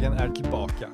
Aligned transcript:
Domedagen 0.00 0.30
är 0.30 0.34
tillbaka. 0.34 0.88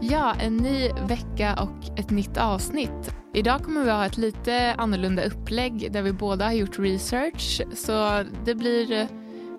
Ja, 0.00 0.34
en 0.40 0.56
ny 0.56 0.88
vecka 1.08 1.62
och 1.62 1.98
ett 1.98 2.10
nytt 2.10 2.36
avsnitt. 2.36 3.14
Idag 3.34 3.64
kommer 3.64 3.84
vi 3.84 3.90
ha 3.90 4.06
ett 4.06 4.18
lite 4.18 4.74
annorlunda 4.78 5.22
upplägg 5.22 5.92
där 5.92 6.02
vi 6.02 6.12
båda 6.12 6.44
har 6.44 6.52
gjort 6.52 6.78
research. 6.78 7.62
Så 7.74 8.24
det 8.44 8.54
blir 8.54 8.92
eh, 8.92 9.06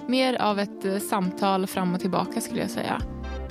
mer 0.07 0.41
av 0.41 0.59
ett 0.59 0.85
eh, 0.85 0.97
samtal 0.97 1.67
fram 1.67 1.93
och 1.93 1.99
tillbaka 1.99 2.41
skulle 2.41 2.61
jag 2.61 2.69
säga. 2.69 3.01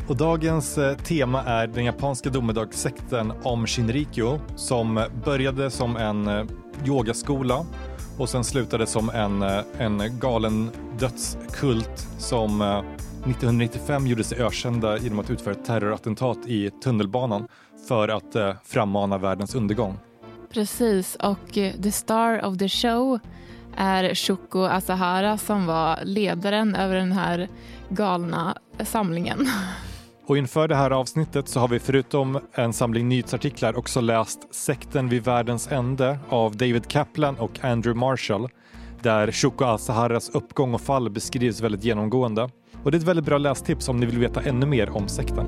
Och 0.09 0.16
dagens 0.16 0.79
eh, 0.79 0.97
tema 0.97 1.43
är 1.43 1.67
den 1.67 1.85
japanska 1.85 2.31
domedagssekten 2.31 3.33
om 3.43 3.67
Shinrikyo 3.67 4.41
som 4.57 5.05
började 5.25 5.71
som 5.71 5.97
en 5.97 6.49
yogaskola 6.87 7.67
och 8.19 8.29
sen 8.29 8.45
slutade 8.45 8.87
som 8.87 9.11
en, 9.11 9.43
en 9.79 10.19
galen 10.19 10.70
dödskult 10.98 12.09
som 12.19 12.83
1995 13.20 14.06
gjorde 14.06 14.24
sig 14.24 14.38
ökända 14.38 14.98
genom 14.98 15.19
att 15.19 15.30
utföra 15.30 15.55
ett 15.55 15.65
terrorattentat 15.65 16.38
i 16.47 16.70
tunnelbanan 16.70 17.48
för 17.88 18.09
att 18.09 18.37
eh, 18.37 18.55
frammana 18.65 19.19
världens 19.19 19.55
undergång. 19.55 19.98
Precis, 20.52 21.16
och 21.16 21.59
eh, 21.59 21.75
the 21.75 21.92
star 21.92 22.45
of 22.45 22.59
the 22.59 22.69
show 22.69 23.19
är 23.77 24.14
Shoko 24.14 24.62
Asahara 24.62 25.38
som 25.38 25.66
var 25.66 25.98
ledaren 26.05 26.75
över 26.75 26.95
den 26.97 27.12
här 27.12 27.48
galna 27.88 28.56
samlingen. 28.84 29.48
Och 30.27 30.39
inför 30.39 30.69
det 30.69 30.77
här 30.77 30.91
avsnittet 30.91 31.48
så 31.48 31.61
har 31.61 31.69
vi 31.69 31.78
förutom 31.78 32.41
en 32.52 32.73
samling 32.73 33.09
nyhetsartiklar 33.09 33.78
också 33.78 34.00
läst 34.00 34.55
Sekten 34.55 35.09
vid 35.09 35.25
världens 35.25 35.73
ände 35.73 36.19
av 36.28 36.56
David 36.56 36.89
Kaplan 36.89 37.37
och 37.37 37.64
Andrew 37.64 38.00
Marshall 38.00 38.48
där 39.02 39.33
Shoko 39.33 39.64
Asaharas 39.64 40.28
uppgång 40.28 40.75
och 40.75 40.80
fall 40.80 41.11
beskrivs 41.11 41.61
väldigt 41.61 41.84
genomgående. 41.84 42.50
Och 42.83 42.91
det 42.91 42.97
är 42.97 43.00
ett 43.00 43.06
väldigt 43.09 43.25
bra 43.25 43.39
lästips 43.39 43.89
om 43.89 44.00
ni 44.00 44.06
vill 44.06 44.19
veta 44.19 44.41
ännu 44.41 44.67
mer 44.67 44.91
om 44.91 45.09
sekten. 45.09 45.47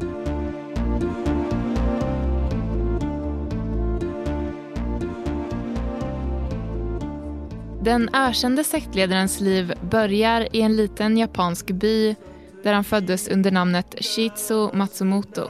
Den 7.82 8.08
ökände 8.12 8.64
sektledarens 8.64 9.40
liv 9.40 9.74
börjar 9.90 10.48
i 10.52 10.60
en 10.60 10.76
liten 10.76 11.18
japansk 11.18 11.70
by 11.70 12.16
där 12.62 12.72
han 12.72 12.84
föddes 12.84 13.28
under 13.28 13.50
namnet 13.50 13.94
Shizu 14.00 14.68
Matsumoto. 14.72 15.48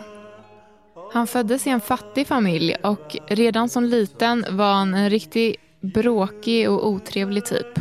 Han 1.13 1.27
föddes 1.27 1.67
i 1.67 1.71
en 1.71 1.81
fattig 1.81 2.27
familj 2.27 2.75
och 2.83 3.17
redan 3.29 3.69
som 3.69 3.85
liten 3.85 4.45
var 4.51 4.73
han 4.73 4.95
en 4.95 5.11
riktigt 5.11 5.57
bråkig 5.81 6.71
och 6.71 6.89
otrevlig 6.89 7.45
typ. 7.45 7.79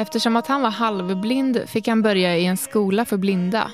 Eftersom 0.00 0.36
att 0.36 0.46
han 0.46 0.62
var 0.62 0.70
halvblind 0.70 1.62
fick 1.66 1.88
han 1.88 2.02
börja 2.02 2.36
i 2.36 2.46
en 2.46 2.56
skola 2.56 3.04
för 3.04 3.16
blinda. 3.16 3.70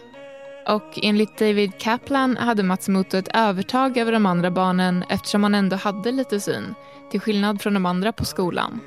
Och 0.68 0.98
enligt 1.02 1.38
David 1.38 1.78
Kaplan 1.78 2.36
hade 2.36 2.62
Matsumoto 2.62 3.16
ett 3.16 3.36
övertag 3.36 3.98
över 3.98 4.12
de 4.12 4.26
andra 4.26 4.50
barnen 4.50 5.04
eftersom 5.08 5.42
han 5.42 5.54
ändå 5.54 5.76
hade 5.76 6.12
lite 6.12 6.40
syn, 6.40 6.74
till 7.10 7.20
skillnad 7.20 7.62
från 7.62 7.74
de 7.74 7.86
andra 7.86 8.12
på 8.12 8.24
skolan. 8.24 8.80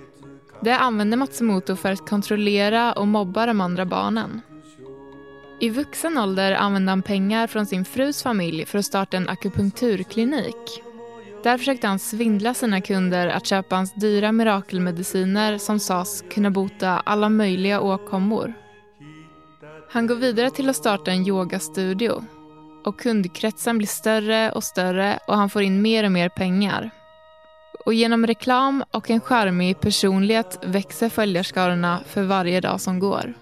Det 0.61 0.71
använde 0.77 1.17
Matsumoto 1.17 1.75
för 1.75 1.91
att 1.91 2.09
kontrollera 2.09 2.93
och 2.93 3.07
mobba 3.07 3.45
de 3.45 3.61
andra 3.61 3.85
barnen. 3.85 4.41
I 5.59 5.69
vuxen 5.69 6.17
ålder 6.17 6.51
använde 6.51 6.91
han 6.91 7.01
pengar 7.01 7.47
från 7.47 7.65
sin 7.65 7.85
frus 7.85 8.23
familj 8.23 8.65
för 8.65 8.79
att 8.79 8.85
starta 8.85 9.17
en 9.17 9.29
akupunkturklinik. 9.29 10.83
Där 11.43 11.57
försökte 11.57 11.87
han 11.87 11.99
svindla 11.99 12.53
sina 12.53 12.81
kunder 12.81 13.27
att 13.27 13.45
köpa 13.45 13.75
hans 13.75 13.93
dyra 13.93 14.31
mirakelmediciner 14.31 15.57
som 15.57 15.79
sades 15.79 16.23
kunna 16.29 16.51
bota 16.51 17.01
alla 17.05 17.29
möjliga 17.29 17.81
åkommor. 17.81 18.53
Han 19.91 20.07
går 20.07 20.15
vidare 20.15 20.49
till 20.49 20.69
att 20.69 20.75
starta 20.75 21.11
en 21.11 21.27
yogastudio. 21.27 22.23
Och 22.85 22.99
kundkretsen 22.99 23.77
blir 23.77 23.87
större 23.87 24.51
och 24.51 24.63
större 24.63 25.19
och 25.27 25.35
han 25.37 25.49
får 25.49 25.61
in 25.61 25.81
mer 25.81 26.03
och 26.03 26.11
mer 26.11 26.29
pengar. 26.29 26.89
Och 27.85 27.93
genom 27.93 28.27
reklam 28.27 28.83
och 28.91 29.09
en 29.09 29.21
charmig 29.21 29.79
personlighet 29.79 30.59
växer 30.63 31.09
följarskarorna 31.09 31.99
för 32.07 32.23
varje 32.23 32.61
dag 32.61 32.81
som 32.81 32.99
går. 32.99 33.33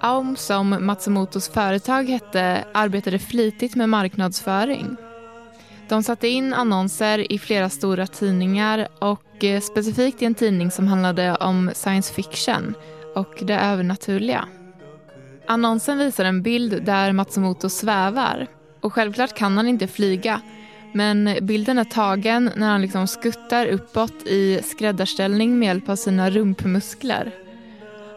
Aum, 0.00 0.36
som 0.36 0.76
Matsumotos 0.80 1.48
företag 1.48 2.04
hette, 2.04 2.64
arbetade 2.74 3.18
flitigt 3.18 3.74
med 3.74 3.88
marknadsföring. 3.88 4.96
De 5.88 6.02
satte 6.02 6.28
in 6.28 6.54
annonser 6.54 7.32
i 7.32 7.38
flera 7.38 7.68
stora 7.68 8.06
tidningar 8.06 8.88
och 8.98 9.44
eh, 9.44 9.60
specifikt 9.60 10.22
i 10.22 10.24
en 10.24 10.34
tidning 10.34 10.70
som 10.70 10.88
handlade 10.88 11.34
om 11.34 11.70
science 11.74 12.14
fiction 12.14 12.74
och 13.14 13.34
det 13.40 13.58
övernaturliga. 13.58 14.48
Annonsen 15.46 15.98
visar 15.98 16.24
en 16.24 16.42
bild 16.42 16.82
där 16.82 17.12
Matsumoto 17.12 17.68
svävar 17.68 18.46
och 18.80 18.92
självklart 18.92 19.36
kan 19.36 19.56
han 19.56 19.68
inte 19.68 19.86
flyga 19.86 20.40
men 20.92 21.38
bilden 21.42 21.78
är 21.78 21.84
tagen 21.84 22.50
när 22.56 22.68
han 22.68 22.82
liksom 22.82 23.06
skuttar 23.06 23.66
uppåt 23.66 24.26
i 24.26 24.60
skräddarställning 24.64 25.58
med 25.58 25.66
hjälp 25.66 25.88
av 25.88 25.96
sina 25.96 26.30
rumpmuskler. 26.30 27.45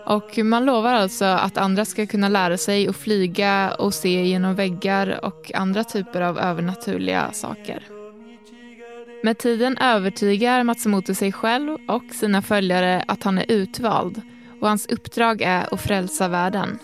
Och 0.05 0.37
man 0.37 0.65
lovar 0.65 0.93
alltså 0.93 1.25
att 1.25 1.57
andra 1.57 1.85
ska 1.85 2.05
kunna 2.05 2.29
lära 2.29 2.57
sig 2.57 2.87
att 2.87 2.95
flyga 2.95 3.71
och 3.79 3.93
se 3.93 4.25
genom 4.25 4.55
väggar 4.55 5.25
och 5.25 5.51
andra 5.55 5.83
typer 5.83 6.21
av 6.21 6.39
övernaturliga 6.39 7.31
saker. 7.31 7.83
Med 9.23 9.37
tiden 9.37 9.77
övertygar 9.77 10.63
Matsumoto 10.63 11.15
sig 11.15 11.31
själv 11.31 11.77
och 11.87 12.03
sina 12.11 12.41
följare 12.41 13.03
att 13.07 13.23
han 13.23 13.37
är 13.37 13.45
utvald 13.47 14.21
och 14.61 14.67
hans 14.67 14.85
uppdrag 14.85 15.41
är 15.41 15.73
att 15.73 15.81
frälsa 15.81 16.27
världen. 16.27 16.79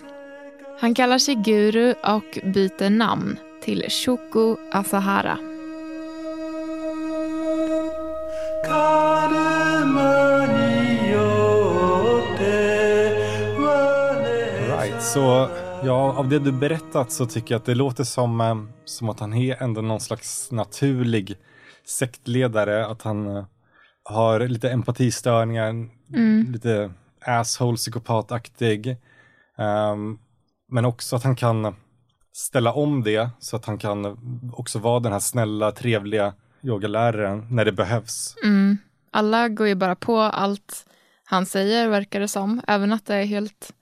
Han 0.79 0.93
kallar 0.95 1.17
sig 1.17 1.35
guru 1.35 1.91
och 1.91 2.39
byter 2.43 2.89
namn 2.89 3.37
till 3.61 3.85
Shoko 3.89 4.57
Asahara. 4.71 5.54
Så 15.15 15.49
ja, 15.83 16.13
av 16.13 16.29
det 16.29 16.39
du 16.39 16.51
berättat 16.51 17.11
så 17.11 17.25
tycker 17.25 17.53
jag 17.53 17.59
att 17.59 17.65
det 17.65 17.75
låter 17.75 18.03
som, 18.03 18.41
eh, 18.41 18.55
som 18.85 19.09
att 19.09 19.19
han 19.19 19.33
är 19.33 19.63
ändå 19.63 19.81
någon 19.81 19.99
slags 19.99 20.51
naturlig 20.51 21.35
sektledare, 21.85 22.85
att 22.85 23.01
han 23.01 23.27
uh, 23.27 23.45
har 24.03 24.39
lite 24.39 24.69
empatistörningar, 24.69 25.69
mm. 26.13 26.51
lite 26.51 26.91
asshole 27.25 27.77
psykopataktig. 27.77 28.97
Um, 29.57 30.19
men 30.71 30.85
också 30.85 31.15
att 31.15 31.23
han 31.23 31.35
kan 31.35 31.75
ställa 32.33 32.73
om 32.73 33.03
det 33.03 33.29
så 33.39 33.55
att 33.55 33.65
han 33.65 33.77
kan 33.77 34.17
också 34.53 34.79
vara 34.79 34.99
den 34.99 35.11
här 35.11 35.19
snälla, 35.19 35.71
trevliga 35.71 36.33
yogaläraren 36.61 37.47
när 37.49 37.65
det 37.65 37.71
behövs. 37.71 38.35
Mm. 38.43 38.77
Alla 39.11 39.49
går 39.49 39.67
ju 39.67 39.75
bara 39.75 39.95
på 39.95 40.19
allt 40.19 40.85
han 41.25 41.45
säger 41.45 41.89
verkar 41.89 42.19
det 42.19 42.27
som, 42.27 42.61
även 42.67 42.93
att 42.93 43.05
det 43.05 43.15
är 43.15 43.25
helt 43.25 43.73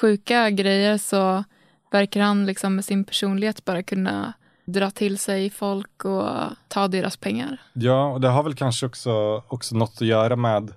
sjuka 0.00 0.50
grejer 0.50 0.98
så 0.98 1.44
verkar 1.92 2.20
han 2.20 2.46
liksom 2.46 2.74
med 2.74 2.84
sin 2.84 3.04
personlighet 3.04 3.64
bara 3.64 3.82
kunna 3.82 4.32
dra 4.64 4.90
till 4.90 5.18
sig 5.18 5.50
folk 5.50 6.04
och 6.04 6.28
ta 6.68 6.88
deras 6.88 7.16
pengar. 7.16 7.60
Ja, 7.72 8.12
och 8.12 8.20
det 8.20 8.28
har 8.28 8.42
väl 8.42 8.54
kanske 8.54 8.86
också, 8.86 9.42
också 9.48 9.76
något 9.76 9.94
att 9.94 10.06
göra 10.06 10.36
med 10.36 10.72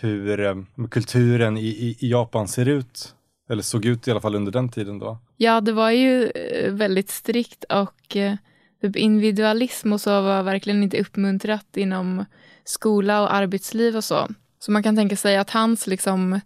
hur 0.00 0.40
eh, 0.40 0.54
kulturen 0.90 1.56
i, 1.56 1.66
i, 1.66 1.96
i 2.00 2.10
Japan 2.10 2.48
ser 2.48 2.68
ut. 2.68 3.14
Eller 3.50 3.62
såg 3.62 3.84
ut 3.84 4.08
i 4.08 4.10
alla 4.10 4.20
fall 4.20 4.34
under 4.34 4.52
den 4.52 4.68
tiden 4.68 4.98
då. 4.98 5.18
Ja, 5.36 5.60
det 5.60 5.72
var 5.72 5.90
ju 5.90 6.24
eh, 6.24 6.72
väldigt 6.72 7.10
strikt 7.10 7.64
och 7.64 8.16
eh, 8.16 8.36
typ 8.82 8.96
individualism 8.96 9.92
och 9.92 10.00
så 10.00 10.20
var 10.20 10.42
verkligen 10.42 10.82
inte 10.82 11.00
uppmuntrat 11.00 11.76
inom 11.76 12.24
skola 12.64 13.22
och 13.22 13.34
arbetsliv 13.34 13.96
och 13.96 14.04
så. 14.04 14.28
Så 14.58 14.72
man 14.72 14.82
kan 14.82 14.96
tänka 14.96 15.16
sig 15.16 15.36
att 15.36 15.50
hans 15.50 15.86
liksom 15.86 16.40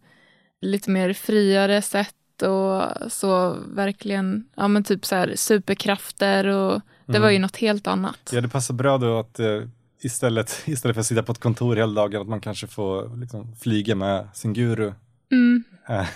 lite 0.61 0.91
mer 0.91 1.13
friare 1.13 1.83
sätt 1.83 2.43
och 2.43 3.13
så 3.13 3.57
verkligen, 3.67 4.45
ja 4.57 4.69
men 4.69 4.85
typ 4.85 5.05
så 5.05 5.15
här 5.15 5.33
superkrafter 5.37 6.47
och 6.47 6.81
det 7.07 7.13
mm. 7.13 7.23
var 7.23 7.31
ju 7.31 7.37
mm. 7.37 7.43
något 7.43 7.57
helt 7.57 7.87
annat. 7.87 8.31
Ja, 8.33 8.41
det 8.41 8.49
passar 8.49 8.75
bra 8.75 8.99
då 8.99 9.19
att 9.19 9.39
eh, 9.39 9.63
istället, 10.01 10.63
istället 10.67 10.95
för 10.95 11.01
att 11.01 11.07
sitta 11.07 11.23
på 11.23 11.33
ett 11.33 11.39
kontor 11.39 11.77
hela 11.77 11.93
dagen, 11.93 12.23
att 12.23 12.29
man 12.29 12.41
kanske 12.41 12.67
får 12.67 13.17
liksom, 13.21 13.57
flyga 13.57 13.95
med 13.95 14.29
sin 14.35 14.53
guru. 14.53 14.93
Mm. 15.33 15.65
Eh. 15.89 16.07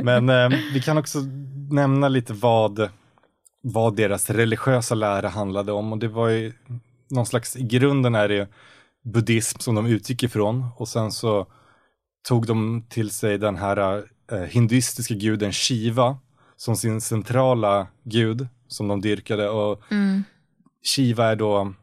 men 0.02 0.28
eh, 0.28 0.58
vi 0.72 0.82
kan 0.82 0.98
också 0.98 1.18
nämna 1.70 2.08
lite 2.08 2.32
vad, 2.32 2.88
vad 3.62 3.96
deras 3.96 4.30
religiösa 4.30 4.94
lära 4.94 5.28
handlade 5.28 5.72
om 5.72 5.92
och 5.92 5.98
det 5.98 6.08
var 6.08 6.28
ju 6.28 6.52
någon 7.10 7.26
slags, 7.26 7.56
i 7.56 7.62
grunden 7.62 8.14
är 8.14 8.28
det 8.28 8.48
buddhism 9.04 9.58
som 9.58 9.74
de 9.74 9.86
utgick 9.86 10.22
ifrån 10.22 10.66
och 10.76 10.88
sen 10.88 11.12
så 11.12 11.46
tog 12.28 12.46
de 12.46 12.82
till 12.88 13.10
sig 13.10 13.38
den 13.38 13.56
här 13.56 14.04
eh, 14.32 14.38
hinduistiska 14.38 15.14
guden 15.14 15.52
Shiva 15.52 16.18
som 16.56 16.76
sin 16.76 17.00
centrala 17.00 17.86
gud 18.04 18.48
som 18.66 18.88
de 18.88 19.00
dyrkade 19.00 19.48
och 19.48 19.82
mm. 19.90 20.24
Shiva 20.84 21.26
är 21.26 21.36
då 21.36 21.74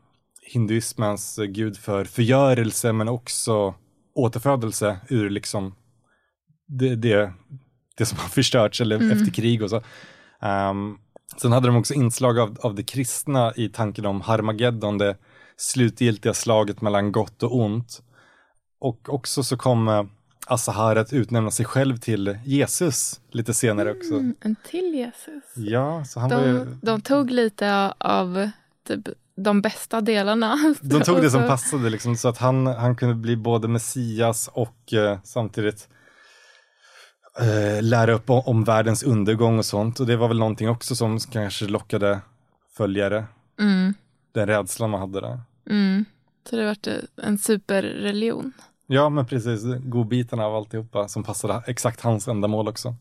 hinduismens 0.42 1.40
gud 1.48 1.78
för 1.78 2.06
förgörelse 2.06 2.94
men 2.94 3.10
också 3.10 3.76
återfödelse 4.16 4.98
ur 5.10 5.30
liksom 5.30 5.76
det, 6.68 6.96
det, 6.96 7.34
det 7.98 8.06
som 8.06 8.18
har 8.18 8.30
förstörts 8.30 8.82
eller 8.82 8.96
mm. 8.96 9.12
efter 9.12 9.34
krig 9.34 9.64
och 9.64 9.70
så. 9.70 9.82
Um, 10.42 11.00
Sen 11.38 11.52
hade 11.52 11.68
de 11.68 11.76
också 11.76 11.94
inslag 11.94 12.40
av, 12.40 12.58
av 12.62 12.76
det 12.76 12.84
kristna 12.84 13.54
i 13.56 13.70
tanken 13.70 14.06
om 14.06 14.22
Harmageddon, 14.22 14.98
det 14.98 15.18
slutgiltiga 15.58 16.34
slaget 16.34 16.82
mellan 16.82 17.12
gott 17.12 17.44
och 17.44 17.56
ont. 17.56 18.02
Och 18.80 19.10
också 19.10 19.44
så 19.44 19.58
kom 19.58 19.88
eh, 19.88 20.04
Asahar 20.48 20.96
att 20.96 21.14
utnämna 21.14 21.52
sig 21.52 21.66
själv 21.66 21.98
till 21.98 22.38
Jesus 22.44 23.22
lite 23.32 23.54
senare 23.54 23.92
också. 23.92 24.14
Mm, 24.14 24.36
en 24.40 24.56
till 24.70 24.96
Jesus? 24.96 25.44
Ja, 25.56 26.06
så 26.06 26.20
han 26.20 26.30
de, 26.30 26.36
var 26.36 26.44
ju... 26.44 26.66
de 26.82 27.02
tog 27.02 27.32
lite 27.32 27.94
av 27.98 28.50
typ, 28.88 29.08
de 29.36 29.62
bästa 29.62 30.02
delarna. 30.02 30.76
De 30.82 31.02
tog 31.02 31.22
det 31.22 31.30
som 31.30 31.48
passade 31.48 31.90
liksom, 31.90 32.18
så 32.18 32.28
att 32.28 32.38
han, 32.38 32.68
han 32.68 32.96
kunde 32.96 33.16
bli 33.16 33.36
både 33.36 33.68
Messias 33.68 34.50
och 34.54 34.94
eh, 34.94 35.20
samtidigt 35.24 35.88
eh, 37.40 37.84
lära 37.84 38.14
upp 38.14 38.30
om, 38.30 38.42
om, 38.46 38.64
världens 38.64 39.04
undergång 39.04 39.58
och 39.58 39.66
sånt. 39.66 40.00
Och 40.00 40.06
det 40.06 40.16
var 40.16 40.28
väl 40.28 40.40
någonting 40.40 40.70
också 40.70 40.96
som 40.96 41.20
kanske 41.20 41.66
lockade 41.66 42.20
följare. 42.78 43.26
Mm. 43.60 43.94
Den 44.32 44.48
rädslan 44.48 44.90
man 44.90 45.00
hade 45.00 45.22
där. 45.22 45.40
Mm. 45.70 46.06
Så 46.50 46.56
det 46.56 46.66
vart 46.66 46.88
en 47.24 47.38
superreligion. 47.38 48.54
Ja, 48.88 49.10
men 49.10 49.26
precis. 49.26 49.64
Godbitarna 49.84 50.46
av 50.46 50.56
alltihopa 50.56 51.08
som 51.08 51.24
passade 51.24 51.64
exakt 51.68 52.02
hans 52.02 52.28
ändamål 52.28 52.68
också. 52.68 52.96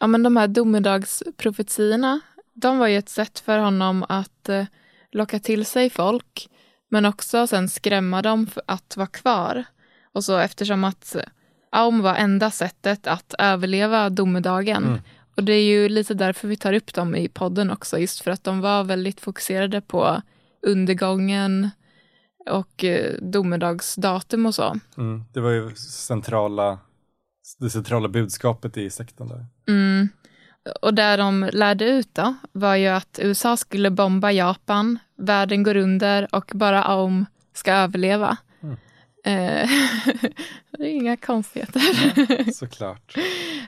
Ja, 0.00 0.06
men 0.06 0.22
de 0.22 0.36
här 0.36 0.48
domedagsprofetiorna, 0.48 2.20
de 2.54 2.78
var 2.78 2.86
ju 2.86 2.98
ett 2.98 3.08
sätt 3.08 3.38
för 3.38 3.58
honom 3.58 4.04
att 4.08 4.48
eh, 4.48 4.64
locka 5.12 5.38
till 5.38 5.66
sig 5.66 5.90
folk, 5.90 6.48
men 6.88 7.04
också 7.04 7.46
sen 7.46 7.68
skrämma 7.68 8.22
dem 8.22 8.46
för 8.46 8.62
att 8.66 8.96
vara 8.96 9.06
kvar. 9.06 9.64
Och 10.12 10.24
så 10.24 10.38
eftersom 10.38 10.84
att 10.84 11.16
Aum 11.70 12.02
var 12.02 12.14
enda 12.14 12.50
sättet 12.50 13.06
att 13.06 13.34
överleva 13.38 14.10
domedagen. 14.10 14.84
Mm. 14.84 15.00
Och 15.36 15.44
det 15.44 15.52
är 15.52 15.62
ju 15.62 15.88
lite 15.88 16.14
därför 16.14 16.48
vi 16.48 16.56
tar 16.56 16.72
upp 16.72 16.94
dem 16.94 17.16
i 17.16 17.28
podden 17.28 17.70
också, 17.70 17.98
just 17.98 18.20
för 18.20 18.30
att 18.30 18.44
de 18.44 18.60
var 18.60 18.84
väldigt 18.84 19.20
fokuserade 19.20 19.80
på 19.80 20.22
undergången 20.62 21.70
och 22.50 22.84
eh, 22.84 23.14
domedagsdatum 23.22 24.46
och 24.46 24.54
så. 24.54 24.76
Mm, 24.96 25.24
det 25.32 25.40
var 25.40 25.50
ju 25.50 25.74
centrala, 25.76 26.78
det 27.58 27.70
centrala 27.70 28.08
budskapet 28.08 28.76
i 28.76 28.90
sekten 28.90 29.28
där. 29.28 29.46
Mm. 29.68 30.08
Och 30.82 30.94
där 30.94 31.18
de 31.18 31.50
lärde 31.52 31.84
ut 31.84 32.14
då 32.14 32.34
var 32.52 32.74
ju 32.74 32.86
att 32.86 33.18
USA 33.22 33.56
skulle 33.56 33.90
bomba 33.90 34.32
Japan, 34.32 34.98
världen 35.16 35.62
går 35.62 35.76
under 35.76 36.34
och 36.34 36.50
bara 36.54 36.84
Aum 36.84 37.26
ska 37.54 37.72
överleva. 37.72 38.36
Mm. 38.62 38.76
Eh, 39.24 39.68
det 40.70 40.84
är 40.84 40.90
inga 40.90 41.16
konstigheter. 41.16 41.82
Ja, 42.28 42.44
såklart. 42.52 43.16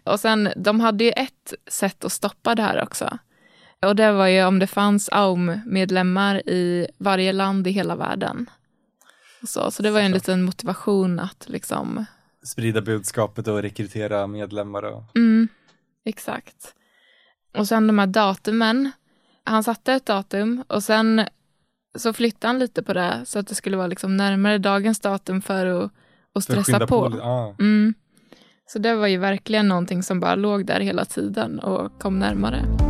och 0.04 0.20
sen, 0.20 0.48
de 0.56 0.80
hade 0.80 1.04
ju 1.04 1.10
ett 1.10 1.54
sätt 1.70 2.04
att 2.04 2.12
stoppa 2.12 2.54
det 2.54 2.62
här 2.62 2.82
också. 2.82 3.18
Och 3.86 3.96
det 3.96 4.12
var 4.12 4.26
ju 4.26 4.44
om 4.44 4.58
det 4.58 4.66
fanns 4.66 5.08
AUM-medlemmar 5.12 6.48
i 6.48 6.86
varje 6.98 7.32
land 7.32 7.66
i 7.66 7.70
hela 7.70 7.96
världen. 7.96 8.50
Så, 9.46 9.70
så 9.70 9.82
det 9.82 9.90
var 9.90 10.00
ju 10.00 10.06
en 10.06 10.12
liten 10.12 10.42
motivation 10.42 11.18
att 11.18 11.48
liksom 11.48 12.04
sprida 12.42 12.80
budskapet 12.80 13.48
och 13.48 13.62
rekrytera 13.62 14.26
medlemmar. 14.26 14.82
Och... 14.82 15.16
Mm, 15.16 15.48
exakt. 16.04 16.74
Och 17.58 17.68
sen 17.68 17.86
de 17.86 17.98
här 17.98 18.06
datumen. 18.06 18.90
Han 19.44 19.64
satte 19.64 19.92
ett 19.92 20.06
datum 20.06 20.64
och 20.68 20.82
sen 20.82 21.26
så 21.98 22.12
flyttade 22.12 22.46
han 22.46 22.58
lite 22.58 22.82
på 22.82 22.92
det 22.92 23.20
så 23.24 23.38
att 23.38 23.46
det 23.46 23.54
skulle 23.54 23.76
vara 23.76 23.86
liksom 23.86 24.16
närmare 24.16 24.58
dagens 24.58 25.00
datum 25.00 25.42
för 25.42 25.66
att, 25.66 25.90
att 26.34 26.44
stressa 26.44 26.72
för 26.72 26.84
att 26.84 26.90
på. 26.90 27.10
på. 27.10 27.20
Ah. 27.22 27.54
Mm. 27.58 27.94
Så 28.66 28.78
det 28.78 28.94
var 28.94 29.06
ju 29.06 29.16
verkligen 29.16 29.68
någonting 29.68 30.02
som 30.02 30.20
bara 30.20 30.34
låg 30.34 30.66
där 30.66 30.80
hela 30.80 31.04
tiden 31.04 31.58
och 31.58 32.00
kom 32.00 32.18
närmare. 32.18 32.89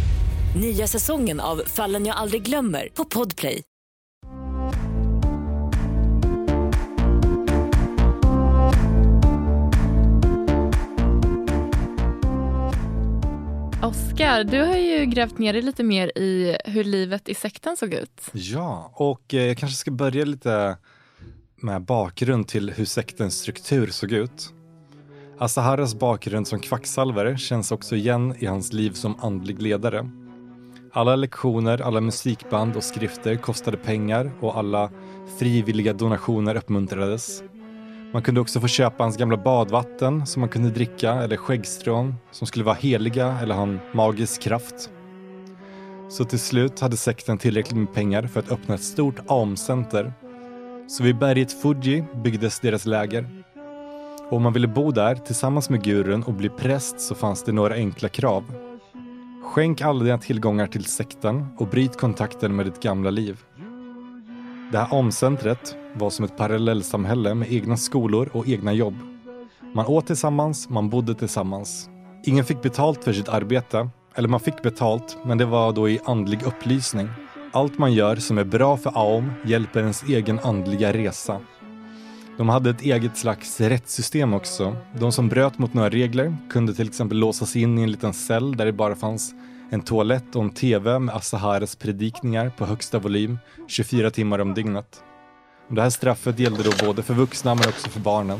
Nya 0.55 0.87
säsongen 0.87 1.39
av 1.39 1.61
Fallen 1.65 2.05
jag 2.05 2.17
aldrig 2.17 2.43
glömmer 2.43 2.89
på 2.93 3.05
Podplay. 3.05 3.63
Oskar, 13.83 14.43
du 14.43 14.61
har 14.61 14.75
ju 14.75 15.05
grävt 15.05 15.37
ner 15.37 15.53
dig 15.53 15.61
lite 15.61 15.83
mer 15.83 16.17
i 16.17 16.57
hur 16.65 16.83
livet 16.83 17.29
i 17.29 17.33
sekten 17.35 17.77
såg 17.77 17.93
ut. 17.93 18.29
Ja, 18.33 18.91
och 18.95 19.33
eh, 19.33 19.43
jag 19.43 19.57
kanske 19.57 19.77
ska 19.77 19.91
börja 19.91 20.25
lite 20.25 20.77
med 21.55 21.81
bakgrund 21.81 22.47
till 22.47 22.69
hur 22.71 22.85
sektens 22.85 23.39
struktur 23.39 23.87
såg 23.87 24.11
ut. 24.11 24.53
Asaharas 25.37 25.95
bakgrund 25.95 26.47
som 26.47 26.59
kvacksalvare 26.59 27.37
känns 27.37 27.71
också 27.71 27.95
igen 27.95 28.35
i 28.39 28.45
hans 28.45 28.73
liv 28.73 28.91
som 28.91 29.19
andlig 29.19 29.61
ledare. 29.61 30.09
Alla 30.93 31.15
lektioner, 31.15 31.81
alla 31.81 32.01
musikband 32.01 32.75
och 32.75 32.83
skrifter 32.83 33.35
kostade 33.35 33.77
pengar 33.77 34.31
och 34.39 34.57
alla 34.57 34.89
frivilliga 35.39 35.93
donationer 35.93 36.55
uppmuntrades. 36.55 37.43
Man 38.13 38.21
kunde 38.21 38.41
också 38.41 38.59
få 38.59 38.67
köpa 38.67 39.03
hans 39.03 39.17
gamla 39.17 39.37
badvatten 39.37 40.25
som 40.25 40.39
man 40.39 40.49
kunde 40.49 40.69
dricka 40.69 41.13
eller 41.13 41.37
skäggstrån 41.37 42.15
som 42.31 42.47
skulle 42.47 42.65
vara 42.65 42.75
heliga 42.75 43.37
eller 43.41 43.55
ha 43.55 43.63
en 43.63 43.79
magisk 43.93 44.41
kraft. 44.41 44.89
Så 46.09 46.25
till 46.25 46.39
slut 46.39 46.79
hade 46.79 46.97
sekten 46.97 47.37
tillräckligt 47.37 47.77
med 47.77 47.93
pengar 47.93 48.27
för 48.27 48.39
att 48.39 48.51
öppna 48.51 48.75
ett 48.75 48.83
stort 48.83 49.19
AM-center. 49.27 50.13
Så 50.87 51.03
vid 51.03 51.17
berget 51.17 51.61
Fuji 51.61 52.03
byggdes 52.23 52.59
deras 52.59 52.85
läger. 52.85 53.43
Och 54.29 54.37
om 54.37 54.43
man 54.43 54.53
ville 54.53 54.67
bo 54.67 54.91
där 54.91 55.15
tillsammans 55.15 55.69
med 55.69 55.83
gurun 55.83 56.23
och 56.23 56.33
bli 56.33 56.49
präst 56.49 57.01
så 57.01 57.15
fanns 57.15 57.43
det 57.43 57.51
några 57.51 57.75
enkla 57.75 58.09
krav. 58.09 58.70
Skänk 59.51 59.81
alla 59.81 60.03
dina 60.03 60.17
tillgångar 60.17 60.67
till 60.67 60.85
sekten 60.85 61.47
och 61.57 61.67
bryt 61.67 61.97
kontakten 61.97 62.55
med 62.55 62.65
ditt 62.65 62.83
gamla 62.83 63.09
liv. 63.09 63.39
Det 64.71 64.77
här 64.77 64.93
omcentret 64.93 65.75
var 65.93 66.09
som 66.09 66.25
ett 66.25 66.37
parallellsamhälle 66.37 67.35
med 67.35 67.51
egna 67.51 67.77
skolor 67.77 68.29
och 68.33 68.47
egna 68.47 68.73
jobb. 68.73 68.95
Man 69.73 69.85
åt 69.85 70.07
tillsammans, 70.07 70.69
man 70.69 70.89
bodde 70.89 71.15
tillsammans. 71.15 71.89
Ingen 72.25 72.45
fick 72.45 72.61
betalt 72.61 73.03
för 73.03 73.13
sitt 73.13 73.29
arbete, 73.29 73.89
eller 74.15 74.27
man 74.29 74.39
fick 74.39 74.63
betalt, 74.63 75.17
men 75.25 75.37
det 75.37 75.45
var 75.45 75.73
då 75.73 75.89
i 75.89 75.99
andlig 76.05 76.43
upplysning. 76.43 77.09
Allt 77.53 77.77
man 77.77 77.93
gör 77.93 78.15
som 78.15 78.37
är 78.37 78.43
bra 78.43 78.77
för 78.77 78.91
Aum 78.95 79.31
hjälper 79.45 79.79
ens 79.79 80.03
egen 80.03 80.39
andliga 80.39 80.93
resa. 80.93 81.39
De 82.37 82.49
hade 82.49 82.69
ett 82.69 82.81
eget 82.81 83.17
slags 83.17 83.61
rättssystem 83.61 84.33
också. 84.33 84.75
De 84.99 85.11
som 85.11 85.29
bröt 85.29 85.57
mot 85.57 85.73
några 85.73 85.89
regler 85.89 86.37
kunde 86.49 86.73
till 86.73 86.87
exempel 86.87 87.17
låsas 87.17 87.55
in 87.55 87.79
i 87.79 87.83
en 87.83 87.91
liten 87.91 88.13
cell 88.13 88.57
där 88.57 88.65
det 88.65 88.71
bara 88.71 88.95
fanns 88.95 89.33
en 89.71 89.81
toalett 89.81 90.35
och 90.35 90.43
en 90.43 90.49
TV 90.49 90.99
med 90.99 91.15
Asahares 91.15 91.75
predikningar 91.75 92.51
på 92.57 92.65
högsta 92.65 92.99
volym 92.99 93.39
24 93.67 94.11
timmar 94.11 94.39
om 94.39 94.53
dygnet. 94.53 95.03
Det 95.67 95.81
här 95.81 95.89
straffet 95.89 96.39
gällde 96.39 96.63
då 96.63 96.85
både 96.85 97.03
för 97.03 97.13
vuxna 97.13 97.55
men 97.55 97.69
också 97.69 97.89
för 97.89 97.99
barnen. 97.99 98.39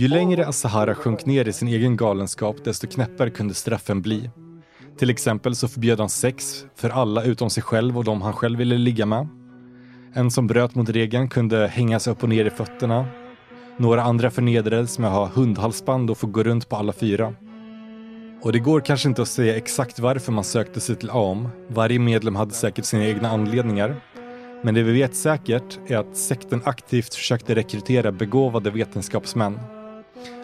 Ju 0.00 0.08
längre 0.08 0.46
Asahara 0.46 0.94
sjönk 0.94 1.26
ner 1.26 1.48
i 1.48 1.52
sin 1.52 1.68
egen 1.68 1.96
galenskap 1.96 2.64
desto 2.64 2.86
knäppare 2.86 3.30
kunde 3.30 3.54
straffen 3.54 4.02
bli. 4.02 4.30
Till 4.98 5.10
exempel 5.10 5.54
så 5.54 5.68
förbjöd 5.68 6.00
han 6.00 6.08
sex 6.08 6.64
för 6.76 6.90
alla 6.90 7.22
utom 7.22 7.50
sig 7.50 7.62
själv 7.62 7.98
och 7.98 8.04
de 8.04 8.22
han 8.22 8.32
själv 8.32 8.58
ville 8.58 8.78
ligga 8.78 9.06
med. 9.06 9.28
En 10.14 10.30
som 10.30 10.46
bröt 10.46 10.74
mot 10.74 10.88
regeln 10.88 11.28
kunde 11.28 11.66
hängas 11.66 12.06
upp 12.06 12.22
och 12.22 12.28
ner 12.28 12.44
i 12.44 12.50
fötterna. 12.50 13.06
Några 13.76 14.02
andra 14.02 14.30
förnedrades 14.30 14.98
med 14.98 15.10
att 15.10 15.16
ha 15.16 15.26
hundhalsband 15.26 16.10
och 16.10 16.18
få 16.18 16.26
gå 16.26 16.42
runt 16.42 16.68
på 16.68 16.76
alla 16.76 16.92
fyra. 16.92 17.34
Och 18.42 18.52
det 18.52 18.58
går 18.58 18.80
kanske 18.80 19.08
inte 19.08 19.22
att 19.22 19.28
säga 19.28 19.56
exakt 19.56 19.98
varför 19.98 20.32
man 20.32 20.44
sökte 20.44 20.80
sig 20.80 20.96
till 20.96 21.10
AM. 21.10 21.48
Varje 21.68 21.98
medlem 21.98 22.36
hade 22.36 22.54
säkert 22.54 22.84
sina 22.84 23.06
egna 23.06 23.30
anledningar. 23.30 23.96
Men 24.62 24.74
det 24.74 24.82
vi 24.82 24.92
vet 24.92 25.16
säkert 25.16 25.78
är 25.86 25.96
att 25.96 26.16
sekten 26.16 26.62
aktivt 26.64 27.14
försökte 27.14 27.54
rekrytera 27.54 28.12
begåvade 28.12 28.70
vetenskapsmän. 28.70 29.58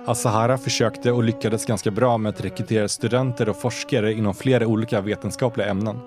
Asahara 0.06 0.58
försökte 0.58 1.12
och 1.12 1.24
lyckades 1.24 1.66
ganska 1.66 1.90
bra 1.90 2.18
med 2.18 2.30
att 2.30 2.44
rekrytera 2.44 2.88
studenter 2.88 3.48
och 3.48 3.60
forskare 3.60 4.12
inom 4.12 4.34
flera 4.34 4.66
olika 4.66 5.00
vetenskapliga 5.00 5.66
ämnen. 5.68 5.98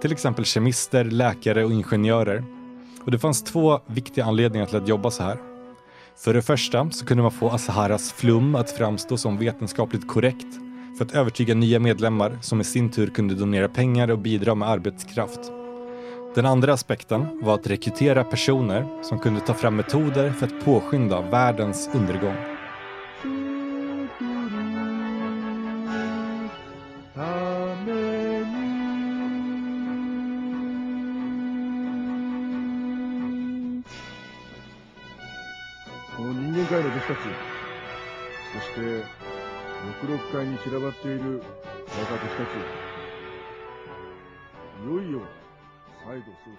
till 0.00 0.12
exempel 0.12 0.44
kemister, 0.44 1.04
läkare 1.04 1.64
och 1.64 1.72
ingenjörer. 1.72 2.44
Och 3.04 3.10
det 3.10 3.18
fanns 3.18 3.42
två 3.42 3.80
viktiga 3.86 4.24
anledningar 4.24 4.66
till 4.66 4.76
att 4.76 4.88
jobba 4.88 5.10
så 5.10 5.22
här. 5.22 5.38
För 6.16 6.34
det 6.34 6.42
första 6.42 6.90
så 6.90 7.06
kunde 7.06 7.22
man 7.22 7.32
få 7.32 7.50
Asaharas 7.50 8.12
flum 8.12 8.54
att 8.54 8.70
framstå 8.70 9.16
som 9.16 9.38
vetenskapligt 9.38 10.08
korrekt 10.08 10.46
för 10.98 11.04
att 11.04 11.14
övertyga 11.14 11.54
nya 11.54 11.80
medlemmar 11.80 12.38
som 12.42 12.60
i 12.60 12.64
sin 12.64 12.90
tur 12.90 13.06
kunde 13.06 13.34
donera 13.34 13.68
pengar 13.68 14.10
och 14.10 14.18
bidra 14.18 14.54
med 14.54 14.68
arbetskraft. 14.68 15.40
Den 16.34 16.46
andra 16.46 16.72
aspekten 16.72 17.40
var 17.42 17.54
att 17.54 17.66
rekrytera 17.66 18.24
personer 18.24 19.02
som 19.02 19.18
kunde 19.18 19.40
ta 19.40 19.54
fram 19.54 19.76
metoder 19.76 20.30
för 20.30 20.46
att 20.46 20.64
påskynda 20.64 21.20
världens 21.20 21.90
undergång. 21.94 22.53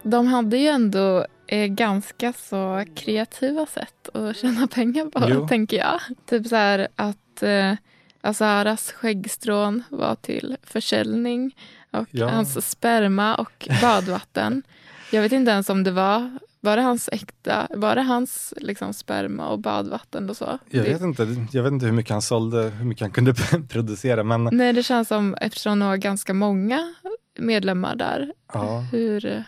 De 0.03 0.27
hade 0.27 0.57
ju 0.57 0.67
ändå 0.67 1.25
eh, 1.47 1.67
ganska 1.67 2.33
så 2.33 2.85
kreativa 2.95 3.65
sätt 3.65 4.09
att 4.13 4.37
tjäna 4.37 4.67
pengar 4.67 5.05
på, 5.05 5.29
jo. 5.29 5.47
tänker 5.47 5.77
jag. 5.77 5.99
Typ 6.25 6.47
så 6.47 6.55
här 6.55 6.87
att 6.95 7.43
eh, 7.43 7.73
Azaras 8.21 8.91
skäggstrån 8.91 9.83
var 9.89 10.15
till 10.15 10.57
försäljning 10.63 11.55
och 11.91 12.07
ja. 12.11 12.27
hans 12.27 12.69
sperma 12.69 13.35
och 13.35 13.67
badvatten. 13.81 14.63
Jag 15.11 15.21
vet 15.21 15.31
inte 15.31 15.51
ens 15.51 15.69
om 15.69 15.83
det 15.83 15.91
var 15.91 16.39
var 16.65 16.77
det 16.77 16.81
hans 16.81 17.10
äkta, 17.12 17.67
var 17.69 17.95
det 17.95 18.01
hans 18.01 18.53
liksom, 18.57 18.93
sperma 18.93 19.50
och 19.50 19.60
badvatten 19.60 20.29
och 20.29 20.38
så? 20.38 20.60
Jag 20.69 20.84
vet 20.84 21.01
inte, 21.01 21.48
jag 21.51 21.63
vet 21.63 21.72
inte 21.72 21.86
hur 21.86 21.93
mycket 21.93 22.12
han 22.12 22.22
sålde, 22.22 22.69
hur 22.69 22.86
mycket 22.86 23.01
han 23.01 23.12
kunde 23.12 23.34
producera. 23.69 24.24
Men... 24.24 24.50
Nej, 24.51 24.74
det 24.74 24.84
känns 24.84 25.07
som, 25.07 25.36
eftersom 25.41 25.79
det 25.79 25.86
var 25.86 25.98
ganska 25.98 26.34
många 26.34 26.93
medlemmar 27.39 27.95
där, 27.95 28.34
ja. 28.53 28.79
hur... 28.91 29.43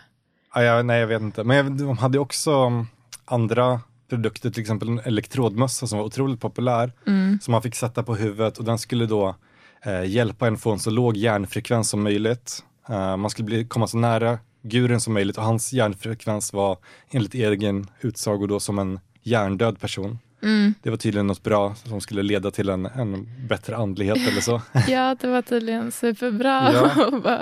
Ja, 0.54 0.64
ja, 0.64 0.84
nej, 0.84 1.00
jag 1.00 1.08
vet 1.08 1.22
inte. 1.22 1.44
Men 1.44 1.78
de 1.78 1.98
hade 1.98 2.20
också 2.20 2.86
andra 3.26 3.82
produkter, 4.10 4.50
till 4.50 4.62
exempel 4.62 4.90
en 4.90 5.00
elektrodmössa 5.00 5.88
som 5.88 5.98
var 5.98 6.06
otroligt 6.06 6.40
populär, 6.40 6.92
mm. 7.08 7.40
som 7.42 7.52
man 7.52 7.62
fick 7.62 7.76
sätta 7.76 8.04
på 8.04 8.16
huvudet 8.16 8.58
och 8.58 8.66
den 8.66 8.78
skulle 8.78 9.06
då 9.06 9.36
eh, 9.82 10.06
hjälpa 10.06 10.48
en 10.48 10.58
få 10.58 10.72
en 10.72 10.80
så 10.80 10.90
låg 10.90 11.18
hjärnfrekvens 11.18 11.90
som 11.90 12.04
möjligt. 12.04 12.64
Uh, 12.90 13.18
man 13.18 13.30
skulle 13.30 13.46
bli, 13.46 13.66
komma 13.66 13.88
så 13.88 13.98
nära 13.98 14.40
guren 14.62 15.02
som 15.02 15.14
möjligt 15.14 15.38
och 15.38 15.44
hans 15.44 15.74
hjärnfrekvens 15.74 16.54
var 16.54 16.78
enligt 17.10 17.34
egen 17.34 17.88
utsago 18.02 18.48
då 18.48 18.60
som 18.60 18.80
en 18.80 19.00
hjärndöd 19.24 19.80
person. 19.80 20.20
Mm. 20.44 20.74
Det 20.84 20.90
var 20.90 20.98
tydligen 20.98 21.28
något 21.28 21.44
bra 21.44 21.76
som 21.76 22.02
skulle 22.02 22.24
leda 22.24 22.52
till 22.52 22.70
en, 22.70 22.86
en 22.86 23.28
bättre 23.48 23.76
andlighet 23.76 24.18
eller 24.18 24.42
så. 24.42 24.62
ja, 24.88 25.16
det 25.22 25.28
var 25.28 25.42
tydligen 25.42 25.92
superbra. 25.92 26.74
Ja. 26.74 26.92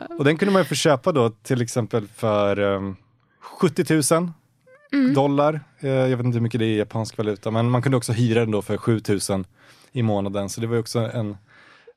Och 0.17 0.23
den 0.23 0.37
kunde 0.37 0.53
man 0.53 0.61
ju 0.61 0.65
få 0.65 0.75
köpa 0.75 1.11
då 1.11 1.29
till 1.29 1.61
exempel 1.61 2.07
för 2.07 2.59
um, 2.59 2.95
70 3.39 4.13
000 4.13 4.31
mm. 4.93 5.13
dollar. 5.13 5.61
Uh, 5.83 5.89
jag 5.89 6.17
vet 6.17 6.25
inte 6.25 6.35
hur 6.35 6.43
mycket 6.43 6.59
det 6.59 6.65
är 6.65 6.69
i 6.69 6.77
japansk 6.77 7.17
valuta, 7.17 7.51
men 7.51 7.69
man 7.69 7.81
kunde 7.81 7.97
också 7.97 8.11
hyra 8.11 8.39
den 8.39 8.51
då 8.51 8.61
för 8.61 8.77
7 8.77 9.01
000 9.29 9.45
i 9.91 10.03
månaden. 10.03 10.49
Så 10.49 10.61
det 10.61 10.67
var 10.67 10.77
också 10.77 10.99
en, 10.99 11.37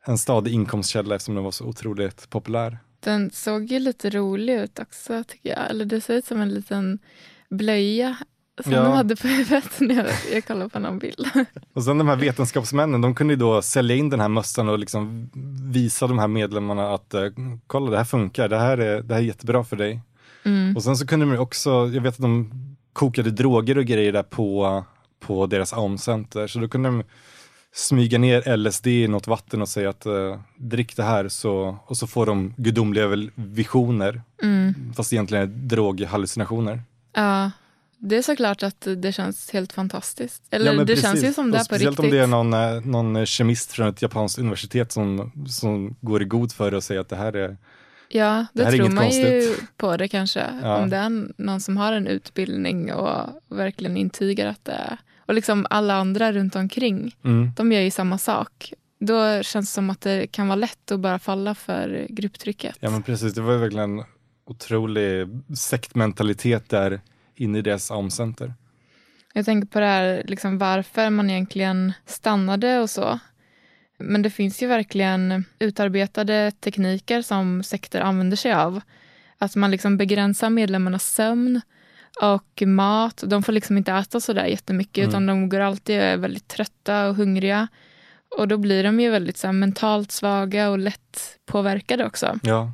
en 0.05 0.19
stadig 0.19 0.53
inkomstkälla 0.53 1.15
eftersom 1.15 1.35
den 1.35 1.45
var 1.45 1.51
så 1.51 1.65
otroligt 1.65 2.31
populär. 2.31 2.79
Den 3.01 3.31
såg 3.31 3.65
ju 3.65 3.79
lite 3.79 4.11
rolig 4.11 4.55
ut 4.55 4.79
också 4.79 5.25
tycker 5.25 5.51
jag. 5.51 5.71
Eller 5.71 5.85
det 5.85 6.01
ser 6.01 6.15
ut 6.15 6.25
som 6.25 6.41
en 6.41 6.55
liten 6.55 6.99
blöja 7.49 8.17
som 8.63 8.73
ja. 8.73 8.83
de 8.83 8.93
hade 8.93 9.17
på 9.17 9.29
huvudet 9.29 9.81
när 9.81 9.95
jag, 9.95 10.07
jag 10.33 10.45
kollade 10.45 10.71
på 10.71 10.79
någon 10.79 10.99
bild. 10.99 11.27
Och 11.73 11.85
sen 11.85 11.99
de 11.99 12.09
här 12.09 12.17
vetenskapsmännen, 12.17 13.01
de 13.01 13.15
kunde 13.15 13.33
ju 13.33 13.39
då 13.39 13.63
sälja 13.63 13.97
in 13.97 14.11
den 14.11 14.21
här 14.21 14.29
mössan 14.29 14.69
och 14.69 14.79
liksom 14.79 15.31
visa 15.73 16.07
de 16.07 16.19
här 16.19 16.29
medlemmarna 16.29 16.95
att 16.95 17.15
uh, 17.15 17.31
kolla 17.67 17.91
det 17.91 17.97
här 17.97 18.05
funkar, 18.05 18.49
det 18.49 18.59
här 18.59 18.79
är, 18.79 19.03
det 19.03 19.15
här 19.15 19.21
är 19.21 19.27
jättebra 19.27 19.65
för 19.65 19.77
dig. 19.77 20.01
Mm. 20.45 20.77
Och 20.77 20.83
sen 20.83 20.97
så 20.97 21.07
kunde 21.07 21.27
de 21.27 21.39
också, 21.39 21.71
jag 21.71 22.01
vet 22.01 22.15
att 22.15 22.21
de 22.21 22.51
kokade 22.93 23.31
droger 23.31 23.79
och 23.79 23.85
grejer 23.85 24.13
där 24.13 24.23
på, 24.23 24.85
på 25.21 25.47
deras 25.47 25.73
AUM-center, 25.73 26.47
så 26.47 26.59
då 26.59 26.69
kunde 26.69 26.89
de 26.89 27.03
smyga 27.79 28.19
ner 28.19 28.57
LSD 28.57 28.87
i 28.87 29.09
något 29.09 29.27
vatten 29.27 29.63
och 29.63 29.69
säga 29.69 29.91
att 29.91 30.07
uh, 30.07 30.39
drick 30.57 30.97
det 30.97 31.03
här 31.03 31.29
så, 31.29 31.79
och 31.87 31.97
så 31.97 32.07
får 32.07 32.27
de 32.27 32.55
gudomliga 32.57 33.31
visioner. 33.35 34.23
Mm. 34.43 34.75
Fast 34.97 35.13
egentligen 35.13 35.45
är 35.45 35.47
droghallucinationer. 35.47 36.83
Ja, 37.13 37.51
det 37.99 38.17
är 38.17 38.23
såklart 38.23 38.63
att 38.63 38.89
det 38.97 39.13
känns 39.13 39.51
helt 39.51 39.73
fantastiskt. 39.73 40.43
Eller 40.51 40.73
ja, 40.73 40.79
det 40.81 40.87
precis. 40.87 41.05
känns 41.05 41.25
ju 41.25 41.33
som 41.33 41.51
det 41.51 41.59
är 41.59 41.65
på 41.65 41.75
riktigt. 41.75 41.95
Speciellt 41.95 41.99
om 41.99 42.11
det 42.11 42.19
är 42.19 42.27
någon, 42.27 42.53
eh, 42.55 42.81
någon 42.81 43.27
kemist 43.27 43.73
från 43.73 43.89
ett 43.89 44.03
japanskt 44.03 44.39
universitet 44.39 44.93
som, 44.93 45.33
som 45.49 45.97
går 46.01 46.23
i 46.23 46.25
god 46.25 46.53
för 46.53 46.71
det 46.71 46.77
och 46.77 46.85
säger 46.85 47.01
att 47.01 47.09
det 47.09 47.17
här 47.17 47.37
är 47.37 47.57
Ja, 48.09 48.47
det, 48.53 48.65
det 48.65 48.71
tror 48.73 48.89
man 48.89 49.05
konstigt. 49.05 49.27
ju 49.27 49.55
på 49.77 49.97
det 49.97 50.09
kanske. 50.09 50.47
Ja. 50.63 50.77
Om 50.77 50.91
det 50.91 50.97
är 50.97 51.43
någon 51.43 51.61
som 51.61 51.77
har 51.77 51.93
en 51.93 52.07
utbildning 52.07 52.93
och 52.93 53.43
verkligen 53.49 53.97
intygar 53.97 54.47
att 54.47 54.65
det 54.65 54.73
är 54.73 54.99
och 55.29 55.35
liksom 55.35 55.67
alla 55.71 55.95
andra 55.95 56.33
runt 56.33 56.57
omkring, 56.57 57.17
mm. 57.25 57.51
de 57.57 57.73
gör 57.73 57.81
ju 57.81 57.91
samma 57.91 58.19
sak. 58.19 58.73
Då 59.01 59.43
känns 59.43 59.71
det 59.71 59.75
som 59.75 59.91
att 59.91 60.01
det 60.01 60.27
kan 60.27 60.49
vara 60.49 60.57
lätt 60.57 60.91
att 60.91 61.01
bara 61.01 61.19
falla 61.19 61.55
för 61.55 62.07
grupptrycket. 62.09 62.77
Ja 62.81 62.91
men 62.91 63.03
precis, 63.03 63.35
det 63.35 63.41
var 63.41 63.53
ju 63.53 63.59
verkligen 63.59 64.05
otrolig 64.47 65.29
sektmentalitet 65.57 66.69
där 66.69 67.01
inne 67.35 67.59
i 67.59 67.63
deras 67.63 67.91
AUM-center. 67.91 68.55
Jag 69.35 69.45
tänker 69.45 69.69
på 69.69 69.81
det 69.81 69.87
här 69.87 70.23
liksom 70.27 70.59
varför 70.59 71.11
man 71.11 71.31
egentligen 71.31 71.93
stannade 72.07 72.79
och 72.79 72.91
så. 72.91 73.19
Men 73.99 74.23
det 74.23 74.31
finns 74.31 74.63
ju 74.63 74.67
verkligen 74.67 75.45
utarbetade 75.59 76.51
tekniker 76.61 77.23
som 77.23 77.63
sekter 77.63 78.01
använder 78.01 78.37
sig 78.37 78.53
av. 78.53 78.81
Att 79.39 79.57
man 79.57 79.71
liksom 79.71 79.97
begränsar 79.97 80.51
medlemmarnas 80.51 81.15
sömn 81.15 81.61
och 82.23 82.63
mat. 82.67 83.25
De 83.27 83.43
får 83.43 83.53
liksom 83.53 83.77
inte 83.77 83.93
äta 83.93 84.21
så 84.21 84.33
där 84.33 84.45
jättemycket 84.45 84.99
mm. 84.99 85.09
utan 85.09 85.27
de 85.27 85.49
går 85.49 85.61
alltid 85.61 85.97
är 85.97 86.17
väldigt 86.17 86.49
trötta 86.49 87.09
och 87.09 87.15
hungriga. 87.15 87.69
Och 88.39 88.49
då 88.49 88.59
blir 88.59 88.85
de 88.85 89.01
ju 89.01 89.11
väldigt 89.11 89.37
så 89.37 89.47
här, 89.47 89.53
mentalt 89.53 90.13
svaga 90.13 90.71
och 90.71 90.79
lätt 90.79 91.39
påverkade 91.47 92.07
också. 92.07 92.39
Ja. 92.43 92.73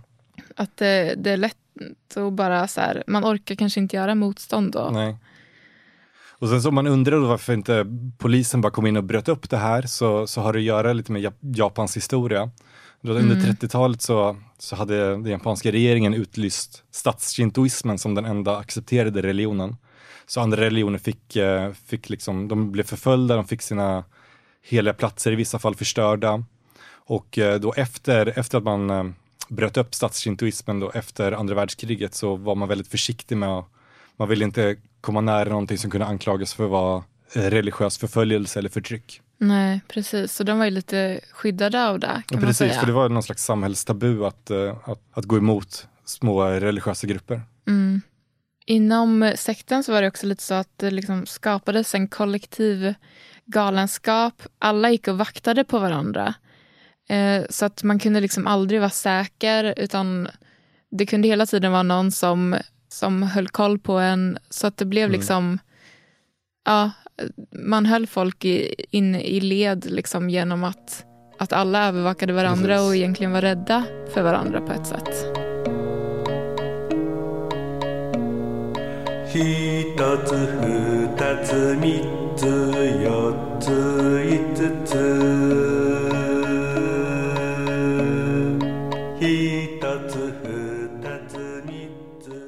Att 0.56 0.76
det, 0.76 1.14
det 1.16 1.30
är 1.30 1.36
lätt 1.36 1.56
att 2.16 2.32
bara 2.32 2.68
så 2.68 2.80
här, 2.80 3.04
man 3.06 3.24
orkar 3.24 3.54
kanske 3.54 3.80
inte 3.80 3.96
göra 3.96 4.14
motstånd 4.14 4.72
då. 4.72 4.90
Nej. 4.92 5.16
Och 6.38 6.48
sen 6.48 6.62
så 6.62 6.68
om 6.68 6.74
man 6.74 6.86
undrar 6.86 7.16
varför 7.16 7.52
inte 7.52 7.86
polisen 8.18 8.60
bara 8.60 8.72
kom 8.72 8.86
in 8.86 8.96
och 8.96 9.04
bröt 9.04 9.28
upp 9.28 9.50
det 9.50 9.56
här 9.56 9.82
så, 9.82 10.26
så 10.26 10.40
har 10.40 10.52
det 10.52 10.58
att 10.58 10.64
göra 10.64 10.92
lite 10.92 11.12
med 11.12 11.32
Japans 11.40 11.96
historia. 11.96 12.50
Under 13.04 13.36
mm. 13.36 13.38
30-talet 13.38 14.02
så, 14.02 14.36
så 14.58 14.76
hade 14.76 15.10
den 15.10 15.26
japanska 15.26 15.72
regeringen 15.72 16.14
utlyst 16.14 16.82
statsshintoismen 16.90 17.98
som 17.98 18.14
den 18.14 18.24
enda 18.24 18.56
accepterade 18.56 19.22
religionen. 19.22 19.76
Så 20.26 20.40
andra 20.40 20.60
religioner 20.60 20.98
fick, 20.98 21.36
eh, 21.36 21.72
fick 21.86 22.08
liksom, 22.08 22.48
de 22.48 22.72
blev 22.72 22.84
förföljda, 22.84 23.36
de 23.36 23.44
fick 23.44 23.62
sina 23.62 24.04
heliga 24.62 24.94
platser 24.94 25.32
i 25.32 25.34
vissa 25.34 25.58
fall 25.58 25.74
förstörda. 25.74 26.44
Och 26.86 27.38
eh, 27.38 27.60
då 27.60 27.72
efter, 27.72 28.38
efter 28.38 28.58
att 28.58 28.64
man 28.64 28.90
eh, 28.90 29.04
bröt 29.48 29.76
upp 29.76 29.94
statsshintoismen 29.94 30.80
då 30.80 30.90
efter 30.90 31.32
andra 31.32 31.54
världskriget 31.54 32.14
så 32.14 32.36
var 32.36 32.54
man 32.54 32.68
väldigt 32.68 32.88
försiktig 32.88 33.36
med 33.36 33.48
att, 33.48 33.66
man 34.16 34.28
ville 34.28 34.44
inte 34.44 34.76
komma 35.00 35.20
nära 35.20 35.48
någonting 35.48 35.78
som 35.78 35.90
kunde 35.90 36.06
anklagas 36.06 36.54
för 36.54 36.64
att 36.64 36.70
vara 36.70 37.04
religiös 37.32 37.98
förföljelse 37.98 38.58
eller 38.58 38.68
förtryck. 38.68 39.20
Nej, 39.38 39.80
precis. 39.88 40.32
Så 40.32 40.44
de 40.44 40.58
var 40.58 40.64
ju 40.64 40.70
lite 40.70 41.20
skyddade 41.32 41.88
av 41.88 41.98
det. 41.98 42.22
Ja, 42.30 42.38
precis, 42.38 42.76
för 42.76 42.86
det 42.86 42.92
var 42.92 43.08
någon 43.08 43.22
slags 43.22 43.44
samhällstabu 43.44 44.24
att, 44.24 44.50
eh, 44.50 44.76
att, 44.84 45.00
att 45.12 45.24
gå 45.24 45.36
emot 45.36 45.88
små 46.04 46.44
religiösa 46.44 47.06
grupper. 47.06 47.40
Mm. 47.66 48.02
Inom 48.66 49.32
sekten 49.36 49.84
så 49.84 49.92
var 49.92 50.02
det 50.02 50.08
också 50.08 50.26
lite 50.26 50.42
så 50.42 50.54
att 50.54 50.70
det 50.76 50.90
liksom 50.90 51.26
skapades 51.26 51.94
en 51.94 52.08
kollektiv 52.08 52.94
galenskap. 53.46 54.42
Alla 54.58 54.90
gick 54.90 55.08
och 55.08 55.18
vaktade 55.18 55.64
på 55.64 55.78
varandra. 55.78 56.34
Eh, 57.08 57.44
så 57.50 57.64
att 57.64 57.82
man 57.82 57.98
kunde 57.98 58.20
liksom 58.20 58.46
aldrig 58.46 58.80
vara 58.80 58.90
säker 58.90 59.74
utan 59.76 60.28
det 60.90 61.06
kunde 61.06 61.28
hela 61.28 61.46
tiden 61.46 61.72
vara 61.72 61.82
någon 61.82 62.12
som, 62.12 62.56
som 62.88 63.22
höll 63.22 63.48
koll 63.48 63.78
på 63.78 63.98
en. 63.98 64.38
Så 64.50 64.66
att 64.66 64.76
det 64.76 64.84
blev 64.84 65.04
mm. 65.04 65.18
liksom, 65.18 65.58
ja, 66.64 66.90
man 67.52 67.86
höll 67.86 68.06
folk 68.06 68.44
inne 68.90 69.22
i 69.22 69.40
led 69.40 69.86
liksom 69.90 70.30
genom 70.30 70.64
att, 70.64 71.04
att 71.38 71.52
alla 71.52 71.88
övervakade 71.88 72.32
varandra 72.32 72.74
Precis. 72.74 72.88
och 72.88 72.96
egentligen 72.96 73.32
var 73.32 73.40
rädda 73.40 73.84
för 74.14 74.22
varandra 74.22 74.60
på 74.60 74.72
ett 74.72 74.86
sätt. 74.86 75.44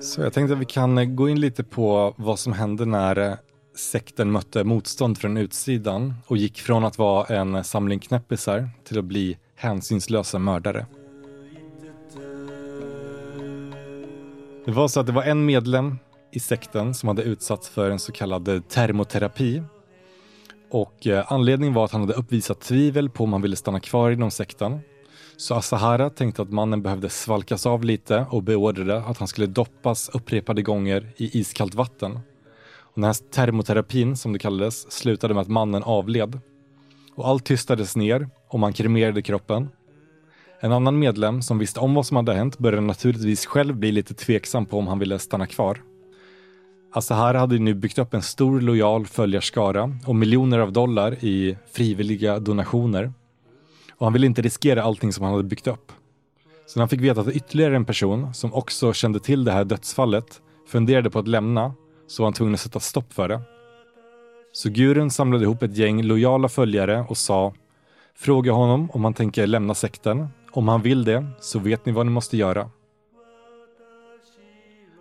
Så 0.00 0.22
jag 0.22 0.32
tänkte 0.32 0.54
att 0.54 0.60
vi 0.60 0.64
kan 0.64 1.16
gå 1.16 1.28
in 1.28 1.40
lite 1.40 1.64
på 1.64 2.14
vad 2.16 2.38
som 2.38 2.52
händer 2.52 2.86
när 2.86 3.38
sekten 3.76 4.32
mötte 4.32 4.64
motstånd 4.64 5.18
från 5.18 5.36
utsidan 5.36 6.14
och 6.26 6.36
gick 6.36 6.60
från 6.60 6.84
att 6.84 6.98
vara 6.98 7.26
en 7.36 7.64
samling 7.64 7.98
knäppisar 7.98 8.70
till 8.84 8.98
att 8.98 9.04
bli 9.04 9.38
hänsynslösa 9.54 10.38
mördare. 10.38 10.86
Det 14.64 14.72
var 14.72 14.88
så 14.88 15.00
att 15.00 15.06
det 15.06 15.12
var 15.12 15.22
en 15.22 15.44
medlem 15.44 15.98
i 16.32 16.40
sekten 16.40 16.94
som 16.94 17.08
hade 17.08 17.22
utsatts 17.22 17.68
för 17.68 17.90
en 17.90 17.98
så 17.98 18.12
kallad 18.12 18.68
termoterapi. 18.68 19.62
Och 20.70 21.06
eh, 21.06 21.32
anledningen 21.32 21.74
var 21.74 21.84
att 21.84 21.92
han 21.92 22.00
hade 22.00 22.14
uppvisat 22.14 22.60
tvivel 22.60 23.10
på 23.10 23.24
om 23.24 23.32
han 23.32 23.42
ville 23.42 23.56
stanna 23.56 23.80
kvar 23.80 24.10
inom 24.10 24.30
sekten. 24.30 24.80
Så 25.36 25.54
Asahara 25.54 26.10
tänkte 26.10 26.42
att 26.42 26.50
mannen 26.50 26.82
behövde 26.82 27.08
svalkas 27.08 27.66
av 27.66 27.84
lite 27.84 28.26
och 28.30 28.42
beordrade 28.42 28.98
att 28.98 29.18
han 29.18 29.28
skulle 29.28 29.46
doppas 29.46 30.08
upprepade 30.08 30.62
gånger 30.62 31.12
i 31.16 31.40
iskallt 31.40 31.74
vatten. 31.74 32.20
Den 32.96 33.04
här 33.04 33.16
termoterapin, 33.30 34.16
som 34.16 34.32
det 34.32 34.38
kallades, 34.38 34.92
slutade 34.92 35.34
med 35.34 35.40
att 35.40 35.48
mannen 35.48 35.82
avled. 35.82 36.40
Och 37.14 37.28
allt 37.28 37.44
tystades 37.44 37.96
ner 37.96 38.28
och 38.48 38.60
man 38.60 38.72
kremerade 38.72 39.22
kroppen. 39.22 39.68
En 40.60 40.72
annan 40.72 40.98
medlem 40.98 41.42
som 41.42 41.58
visste 41.58 41.80
om 41.80 41.94
vad 41.94 42.06
som 42.06 42.16
hade 42.16 42.34
hänt 42.34 42.58
började 42.58 42.86
naturligtvis 42.86 43.46
själv 43.46 43.76
bli 43.76 43.92
lite 43.92 44.14
tveksam 44.14 44.66
på 44.66 44.78
om 44.78 44.86
han 44.86 44.98
ville 44.98 45.18
stanna 45.18 45.46
kvar. 45.46 45.82
Asahara 46.92 47.38
hade 47.38 47.58
nu 47.58 47.74
byggt 47.74 47.98
upp 47.98 48.14
en 48.14 48.22
stor 48.22 48.60
lojal 48.60 49.06
följarskara 49.06 49.98
och 50.06 50.16
miljoner 50.16 50.58
av 50.58 50.72
dollar 50.72 51.24
i 51.24 51.56
frivilliga 51.72 52.38
donationer. 52.38 53.12
Och 53.90 54.06
han 54.06 54.12
ville 54.12 54.26
inte 54.26 54.42
riskera 54.42 54.82
allting 54.82 55.12
som 55.12 55.24
han 55.24 55.32
hade 55.32 55.48
byggt 55.48 55.66
upp. 55.66 55.92
Så 56.66 56.78
när 56.78 56.82
han 56.82 56.88
fick 56.88 57.00
veta 57.00 57.20
att 57.20 57.28
ytterligare 57.28 57.76
en 57.76 57.84
person 57.84 58.34
som 58.34 58.54
också 58.54 58.92
kände 58.92 59.20
till 59.20 59.44
det 59.44 59.52
här 59.52 59.64
dödsfallet 59.64 60.42
funderade 60.68 61.10
på 61.10 61.18
att 61.18 61.28
lämna 61.28 61.74
så 62.06 62.22
var 62.22 62.26
han 62.26 62.32
tvungen 62.32 62.54
att 62.54 62.60
sätta 62.60 62.80
stopp 62.80 63.12
för 63.12 63.28
det. 63.28 63.40
Så 64.52 64.68
gurun 64.70 65.10
samlade 65.10 65.44
ihop 65.44 65.62
ett 65.62 65.76
gäng 65.76 66.02
lojala 66.02 66.48
följare 66.48 67.04
och 67.08 67.16
sa 67.16 67.52
Fråga 68.18 68.52
honom 68.52 68.90
om 68.90 69.04
han 69.04 69.14
tänker 69.14 69.46
lämna 69.46 69.74
sekten. 69.74 70.28
Om 70.52 70.68
han 70.68 70.82
vill 70.82 71.04
det 71.04 71.26
så 71.40 71.58
vet 71.58 71.86
ni 71.86 71.92
vad 71.92 72.06
ni 72.06 72.12
måste 72.12 72.36
göra. 72.36 72.70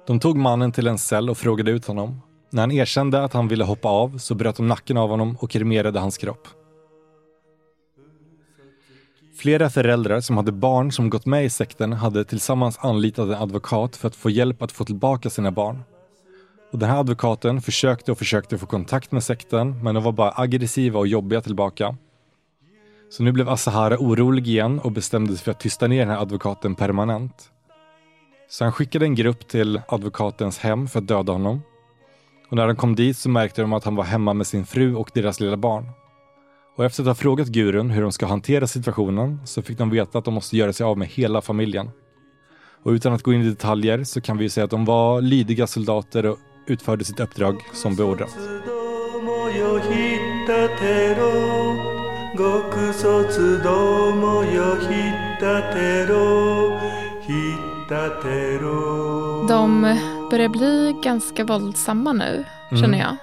De 0.08 0.20
tog 0.20 0.38
mannen 0.38 0.72
till 0.72 0.88
en 0.88 0.98
cell 0.98 1.30
och 1.30 1.38
frågade 1.38 1.72
ut 1.72 1.86
honom. 1.86 2.22
När 2.50 2.62
han 2.62 2.72
erkände 2.72 3.24
att 3.24 3.34
han 3.34 3.48
ville 3.48 3.64
hoppa 3.64 3.90
av 3.90 4.18
så 4.18 4.36
bröt 4.36 4.56
de 4.56 4.68
nacken 4.68 4.98
av 4.98 5.10
honom 5.10 5.38
och 5.40 5.50
kremerade 5.52 6.00
hans 6.00 6.18
kropp. 6.18 6.48
Flera 9.38 9.70
föräldrar 9.70 10.22
som 10.22 10.38
hade 10.38 10.52
barn 10.52 10.92
som 10.92 11.10
gått 11.10 11.26
med 11.26 11.46
i 11.46 11.50
sekten 11.50 11.94
hade 11.94 12.24
tillsammans 12.24 12.78
anlitat 12.82 13.28
en 13.28 13.36
advokat 13.36 13.96
för 13.96 14.08
att 14.08 14.16
få 14.16 14.30
hjälp 14.30 14.62
att 14.62 14.72
få 14.72 14.86
tillbaka 14.86 15.30
sina 15.30 15.52
barn. 15.52 15.84
Och 16.76 16.80
den 16.80 16.90
här 16.90 17.00
advokaten 17.00 17.62
försökte 17.62 18.12
och 18.12 18.18
försökte 18.18 18.58
få 18.58 18.66
kontakt 18.66 19.12
med 19.12 19.24
sekten 19.24 19.84
men 19.84 19.96
de 19.96 20.04
var 20.04 20.12
bara 20.12 20.34
aggressiva 20.36 21.00
och 21.00 21.08
jobbiga 21.08 21.42
tillbaka. 21.42 21.96
Så 23.10 23.24
nu 23.24 23.32
blev 23.32 23.50
Asahara 23.50 23.98
orolig 23.98 24.48
igen 24.48 24.80
och 24.80 24.92
bestämde 24.92 25.36
sig 25.36 25.44
för 25.44 25.52
att 25.52 25.60
tysta 25.60 25.88
ner 25.88 26.00
den 26.00 26.10
här 26.10 26.22
advokaten 26.22 26.76
permanent. 26.76 27.52
Så 28.50 28.64
han 28.64 28.74
skickade 28.74 29.06
en 29.06 29.16
grupp 29.16 29.48
till 29.48 29.82
advokatens 29.88 30.60
hem 30.60 30.88
för 30.88 31.00
att 31.00 31.08
döda 31.08 31.32
honom. 31.32 31.62
Och 32.50 32.56
när 32.56 32.68
de 32.68 32.76
kom 32.76 32.96
dit 32.96 33.18
så 33.18 33.30
märkte 33.30 33.62
de 33.62 33.74
att 33.74 33.84
han 33.84 33.96
var 33.96 34.04
hemma 34.04 34.34
med 34.34 34.48
sin 34.48 34.66
fru 34.66 34.96
och 34.96 35.12
deras 35.14 35.40
lilla 35.40 35.58
barn. 35.58 35.90
Och 36.78 36.86
efter 36.86 37.04
att 37.04 37.08
ha 37.08 37.16
frågat 37.16 37.48
gurun 37.48 37.90
hur 37.90 38.02
de 38.02 38.12
ska 38.12 38.26
hantera 38.26 38.68
situationen 38.68 39.40
så 39.46 39.62
fick 39.62 39.78
de 39.78 39.90
veta 39.90 40.18
att 40.18 40.26
de 40.26 40.34
måste 40.34 40.58
göra 40.58 40.74
sig 40.74 40.84
av 40.84 40.98
med 40.98 41.08
hela 41.08 41.42
familjen. 41.42 41.90
Och 42.84 42.92
utan 42.92 43.14
att 43.14 43.24
gå 43.24 43.34
in 43.34 43.42
i 43.42 43.50
detaljer 43.50 44.04
så 44.04 44.22
kan 44.22 44.38
vi 44.38 44.50
säga 44.50 44.64
att 44.64 44.72
de 44.72 44.86
var 44.86 45.22
lydiga 45.22 45.68
soldater 45.68 46.26
och 46.26 46.38
utförde 46.68 47.06
sitt 47.06 47.20
uppdrag 47.20 47.64
som 47.74 47.96
beordrat. 47.96 48.38
De 59.48 59.82
börjar 60.32 60.50
bli 60.50 60.96
ganska 61.04 61.44
våldsamma 61.44 62.14
nu, 62.14 62.46
mm. 62.72 62.82
känner 62.82 63.00
jag. 63.00 63.18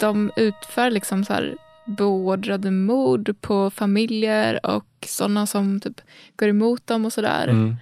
De 0.00 0.30
utför 0.36 0.90
liksom 0.90 1.24
så 1.24 1.32
här 1.32 1.56
beordrade 1.84 2.70
mord 2.70 3.34
på 3.40 3.70
familjer 3.70 4.66
och 4.66 4.86
sådana 5.06 5.46
som 5.46 5.80
typ 5.80 6.00
går 6.36 6.48
emot 6.48 6.86
dem 6.86 7.04
och 7.04 7.12
sådär. 7.12 7.48
Mm. 7.48 7.76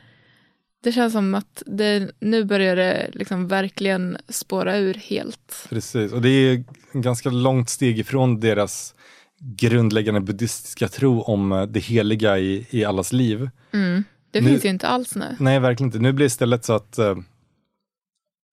Det 0.82 0.92
känns 0.92 1.12
som 1.12 1.34
att 1.34 1.62
det, 1.66 2.10
nu 2.20 2.44
börjar 2.44 2.76
det 2.76 3.10
liksom 3.12 3.48
verkligen 3.48 4.18
spåra 4.28 4.78
ur 4.78 4.94
helt. 4.94 5.66
Precis, 5.68 6.12
och 6.12 6.22
det 6.22 6.28
är 6.28 6.64
ganska 6.92 7.30
långt 7.30 7.68
steg 7.68 7.98
ifrån 7.98 8.40
deras 8.40 8.94
grundläggande 9.40 10.20
buddhistiska 10.20 10.88
tro 10.88 11.22
om 11.22 11.52
eh, 11.52 11.62
det 11.62 11.80
heliga 11.80 12.38
i, 12.38 12.66
i 12.70 12.84
allas 12.84 13.12
liv. 13.12 13.50
Mm. 13.72 14.04
Det 14.30 14.40
nu, 14.40 14.48
finns 14.48 14.64
ju 14.64 14.68
inte 14.68 14.88
alls 14.88 15.14
nu. 15.14 15.36
Nej, 15.38 15.60
verkligen 15.60 15.88
inte. 15.88 15.98
Nu 15.98 16.12
blir 16.12 16.24
det 16.24 16.26
istället 16.26 16.64
så 16.64 16.72
att 16.72 16.98
uh, 16.98 17.16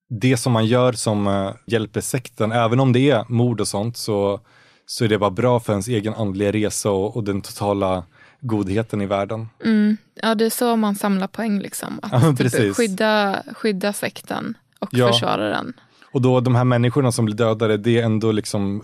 det 0.09 0.38
som 0.38 0.53
man 0.53 0.65
gör 0.65 0.93
som 0.93 1.27
uh, 1.27 1.51
hjälper 1.67 2.01
sekten, 2.01 2.51
även 2.51 2.79
om 2.79 2.93
det 2.93 3.09
är 3.09 3.25
mord 3.29 3.61
och 3.61 3.67
sånt, 3.67 3.97
så, 3.97 4.39
så 4.85 5.05
är 5.05 5.09
det 5.09 5.17
bara 5.17 5.31
bra 5.31 5.59
för 5.59 5.73
ens 5.73 5.88
egen 5.88 6.13
andliga 6.13 6.51
resa 6.51 6.91
och, 6.91 7.15
och 7.15 7.23
den 7.23 7.41
totala 7.41 8.03
godheten 8.47 9.01
i 9.01 9.05
världen. 9.05 9.49
Mm. 9.63 9.97
Ja, 10.21 10.36
det 10.36 10.45
är 10.45 10.49
så 10.49 10.75
man 10.75 10.95
samlar 10.95 11.27
poäng, 11.27 11.60
liksom. 11.60 11.99
Att 12.01 12.23
ja, 12.23 12.36
typ, 12.49 12.75
skydda, 12.75 13.43
skydda 13.55 13.93
sekten 13.93 14.58
och 14.79 14.89
ja. 14.91 15.08
försvara 15.08 15.49
den. 15.49 15.73
Och 16.12 16.21
då 16.21 16.39
de 16.39 16.55
här 16.55 16.63
människorna 16.63 17.12
som 17.12 17.25
blir 17.25 17.36
dödade, 17.36 17.77
det 17.77 17.99
är 17.99 18.05
ändå 18.05 18.31
liksom 18.31 18.84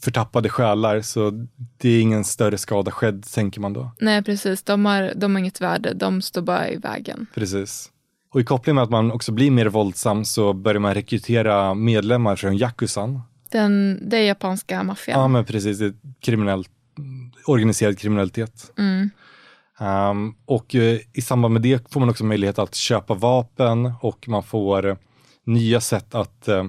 förtappade 0.00 0.48
själar 0.48 1.00
så 1.00 1.46
det 1.78 1.88
är 1.88 2.00
ingen 2.00 2.24
större 2.24 2.58
skada 2.58 2.90
skedd 2.90 3.24
tänker 3.34 3.60
man 3.60 3.72
då. 3.72 3.90
Nej 4.00 4.22
precis, 4.22 4.62
de 4.62 4.86
har, 4.86 5.12
de 5.16 5.34
har 5.34 5.38
inget 5.38 5.60
värde, 5.60 5.94
de 5.94 6.22
står 6.22 6.42
bara 6.42 6.68
i 6.68 6.76
vägen. 6.76 7.26
Precis. 7.34 7.90
Och 8.32 8.40
i 8.40 8.44
koppling 8.44 8.74
med 8.74 8.84
att 8.84 8.90
man 8.90 9.12
också 9.12 9.32
blir 9.32 9.50
mer 9.50 9.66
våldsam 9.66 10.24
så 10.24 10.52
börjar 10.52 10.80
man 10.80 10.94
rekrytera 10.94 11.74
medlemmar 11.74 12.36
från 12.36 12.56
Yakuzan. 12.56 13.20
Den, 13.50 14.00
det 14.10 14.16
är 14.16 14.22
japanska 14.22 14.82
maffian. 14.82 15.20
Ja 15.20 15.28
men 15.28 15.44
precis, 15.44 15.78
det 15.78 15.86
är 15.86 15.94
kriminellt, 16.20 16.70
organiserad 17.46 17.98
kriminalitet. 17.98 18.72
Mm. 18.78 19.10
Um, 19.80 20.34
och 20.44 20.74
uh, 20.74 20.98
i 21.12 21.22
samband 21.22 21.52
med 21.52 21.62
det 21.62 21.92
får 21.92 22.00
man 22.00 22.08
också 22.08 22.24
möjlighet 22.24 22.58
att 22.58 22.74
köpa 22.74 23.14
vapen 23.14 23.92
och 24.00 24.28
man 24.28 24.42
får 24.42 24.98
nya 25.44 25.80
sätt 25.80 26.14
att 26.14 26.48
uh, 26.48 26.64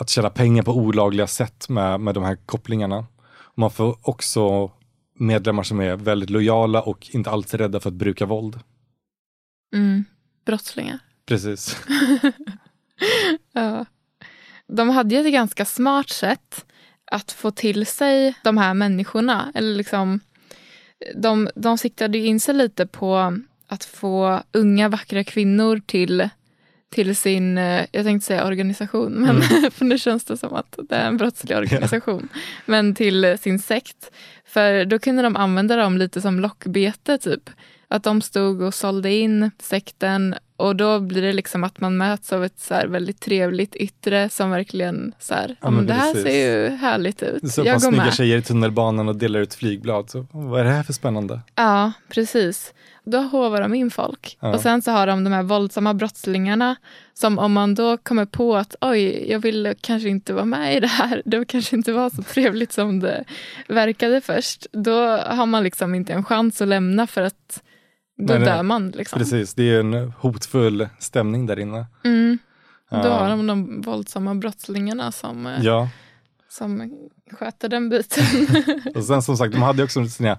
att 0.00 0.08
tjäna 0.08 0.30
pengar 0.30 0.62
på 0.62 0.72
olagliga 0.72 1.26
sätt 1.26 1.68
med, 1.68 2.00
med 2.00 2.14
de 2.14 2.24
här 2.24 2.36
kopplingarna. 2.46 3.06
Man 3.54 3.70
får 3.70 3.98
också 4.02 4.70
medlemmar 5.18 5.62
som 5.62 5.80
är 5.80 5.96
väldigt 5.96 6.30
lojala 6.30 6.82
och 6.82 7.08
inte 7.10 7.30
alls 7.30 7.54
rädda 7.54 7.80
för 7.80 7.88
att 7.88 7.94
bruka 7.94 8.26
våld. 8.26 8.60
Mm, 9.74 10.04
brottslingar. 10.46 10.98
Precis. 11.26 11.76
ja. 13.52 13.86
De 14.66 14.88
hade 14.88 15.14
ju 15.14 15.20
ett 15.20 15.32
ganska 15.32 15.64
smart 15.64 16.08
sätt 16.08 16.66
att 17.10 17.32
få 17.32 17.50
till 17.50 17.86
sig 17.86 18.34
de 18.42 18.58
här 18.58 18.74
människorna. 18.74 19.52
Eller 19.54 19.74
liksom, 19.74 20.20
de, 21.14 21.48
de 21.54 21.78
siktade 21.78 22.18
in 22.18 22.40
sig 22.40 22.54
lite 22.54 22.86
på 22.86 23.38
att 23.66 23.84
få 23.84 24.42
unga 24.52 24.88
vackra 24.88 25.24
kvinnor 25.24 25.80
till 25.86 26.28
till 26.90 27.16
sin, 27.16 27.58
eh, 27.58 27.86
jag 27.92 28.04
tänkte 28.04 28.26
säga 28.26 28.46
organisation, 28.46 29.12
men 29.12 29.42
mm. 29.42 29.70
för 29.70 29.84
nu 29.84 29.98
känns 29.98 30.24
det 30.24 30.36
som 30.36 30.54
att 30.54 30.78
det 30.88 30.96
är 30.96 31.08
en 31.08 31.16
brottslig 31.16 31.56
organisation. 31.56 32.28
Ja. 32.32 32.40
Men 32.66 32.94
till 32.94 33.38
sin 33.40 33.58
sekt. 33.58 34.10
För 34.44 34.84
då 34.84 34.98
kunde 34.98 35.22
de 35.22 35.36
använda 35.36 35.76
dem 35.76 35.98
lite 35.98 36.20
som 36.20 36.40
lockbete 36.40 37.18
typ. 37.18 37.50
Att 37.90 38.02
de 38.02 38.20
stod 38.20 38.62
och 38.62 38.74
sålde 38.74 39.12
in 39.12 39.50
sekten 39.58 40.34
och 40.58 40.76
då 40.76 41.00
blir 41.00 41.22
det 41.22 41.32
liksom 41.32 41.64
att 41.64 41.80
man 41.80 41.96
möts 41.96 42.32
av 42.32 42.44
ett 42.44 42.60
så 42.60 42.74
väldigt 42.86 43.20
trevligt 43.20 43.76
yttre 43.76 44.28
som 44.28 44.50
verkligen 44.50 45.12
så 45.18 45.34
här, 45.34 45.56
ja, 45.60 45.70
men 45.70 45.86
det 45.86 45.92
här 45.92 46.14
ser 46.14 46.46
ju 46.46 46.76
härligt 46.76 47.22
ut. 47.22 47.52
Så 47.52 47.62
jag 47.64 47.74
går 47.74 47.80
snygga 47.80 48.04
med. 48.04 48.14
tjejer 48.14 48.38
i 48.38 48.42
tunnelbanan 48.42 49.08
och 49.08 49.16
delar 49.16 49.40
ut 49.40 49.54
flygblad. 49.54 50.10
Så, 50.10 50.26
vad 50.30 50.60
är 50.60 50.64
det 50.64 50.70
här 50.70 50.82
för 50.82 50.92
spännande? 50.92 51.40
Ja, 51.54 51.92
precis. 52.08 52.74
Då 53.04 53.18
hovar 53.18 53.60
de 53.60 53.74
in 53.74 53.90
folk. 53.90 54.38
Ja. 54.40 54.54
Och 54.54 54.60
sen 54.60 54.82
så 54.82 54.90
har 54.90 55.06
de 55.06 55.24
de 55.24 55.32
här 55.32 55.42
våldsamma 55.42 55.94
brottslingarna 55.94 56.76
som 57.14 57.38
om 57.38 57.52
man 57.52 57.74
då 57.74 57.96
kommer 57.96 58.24
på 58.24 58.56
att 58.56 58.74
oj, 58.80 59.30
jag 59.30 59.38
vill 59.38 59.74
kanske 59.80 60.08
inte 60.08 60.32
vara 60.32 60.44
med 60.44 60.76
i 60.76 60.80
det 60.80 60.86
här. 60.86 61.22
Det 61.28 61.44
kanske 61.44 61.76
inte 61.76 61.92
var 61.92 62.10
så 62.10 62.22
trevligt 62.22 62.72
som 62.72 63.00
det 63.00 63.24
verkade 63.68 64.20
först. 64.20 64.66
Då 64.72 65.06
har 65.16 65.46
man 65.46 65.64
liksom 65.64 65.94
inte 65.94 66.12
en 66.12 66.24
chans 66.24 66.60
att 66.60 66.68
lämna 66.68 67.06
för 67.06 67.22
att 67.22 67.62
då 68.18 68.34
nej, 68.34 68.44
dör 68.44 68.62
man. 68.62 68.90
Liksom. 68.90 69.18
Precis, 69.18 69.54
det 69.54 69.62
är 69.62 69.80
en 69.80 70.12
hotfull 70.18 70.88
stämning 70.98 71.46
där 71.46 71.58
inne. 71.58 71.86
Mm. 72.04 72.38
Då 72.90 72.96
har 72.96 73.28
de 73.28 73.46
de 73.46 73.80
våldsamma 73.80 74.34
brottslingarna 74.34 75.12
som, 75.12 75.46
eh, 75.46 75.62
ja. 75.62 75.88
som 76.48 76.98
sköter 77.32 77.68
den 77.68 77.88
biten. 77.88 78.24
och 78.94 79.04
sen 79.04 79.22
som 79.22 79.36
sagt, 79.36 79.52
de 79.52 79.62
hade 79.62 79.82
också 79.82 80.04
sina 80.06 80.38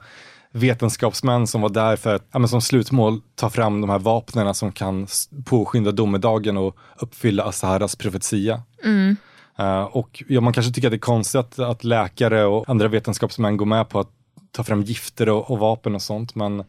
vetenskapsmän 0.52 1.48
som 1.48 1.62
var 1.62 1.70
där 1.70 1.96
för 1.96 2.16
att, 2.16 2.28
ja, 2.32 2.48
som 2.48 2.62
slutmål 2.62 3.22
ta 3.36 3.50
fram 3.50 3.82
de 3.82 3.90
här 3.90 4.00
vapnen 4.00 4.56
som 4.56 4.72
kan 4.72 5.08
påskynda 5.46 5.92
domedagen 5.92 6.58
och 6.58 6.78
uppfylla 6.98 7.44
Asaharas 7.44 7.96
profetia. 7.96 8.64
Mm. 8.84 9.16
Uh, 9.60 9.84
och 9.84 10.24
ja, 10.28 10.42
man 10.42 10.54
kanske 10.54 10.74
tycker 10.74 10.88
att 10.88 10.92
det 10.92 10.98
är 10.98 11.00
konstigt 11.00 11.40
att, 11.40 11.60
att 11.60 11.84
läkare 11.84 12.46
och 12.46 12.70
andra 12.70 12.88
vetenskapsmän 12.88 13.58
går 13.58 13.66
med 13.66 13.90
på 13.90 14.00
att 14.00 14.10
ta 14.52 14.64
fram 14.64 14.84
gifter 14.84 15.30
och, 15.30 15.52
och 15.52 15.60
vapen 15.60 15.96
och 15.96 16.02
sånt, 16.02 16.36
men 16.36 16.64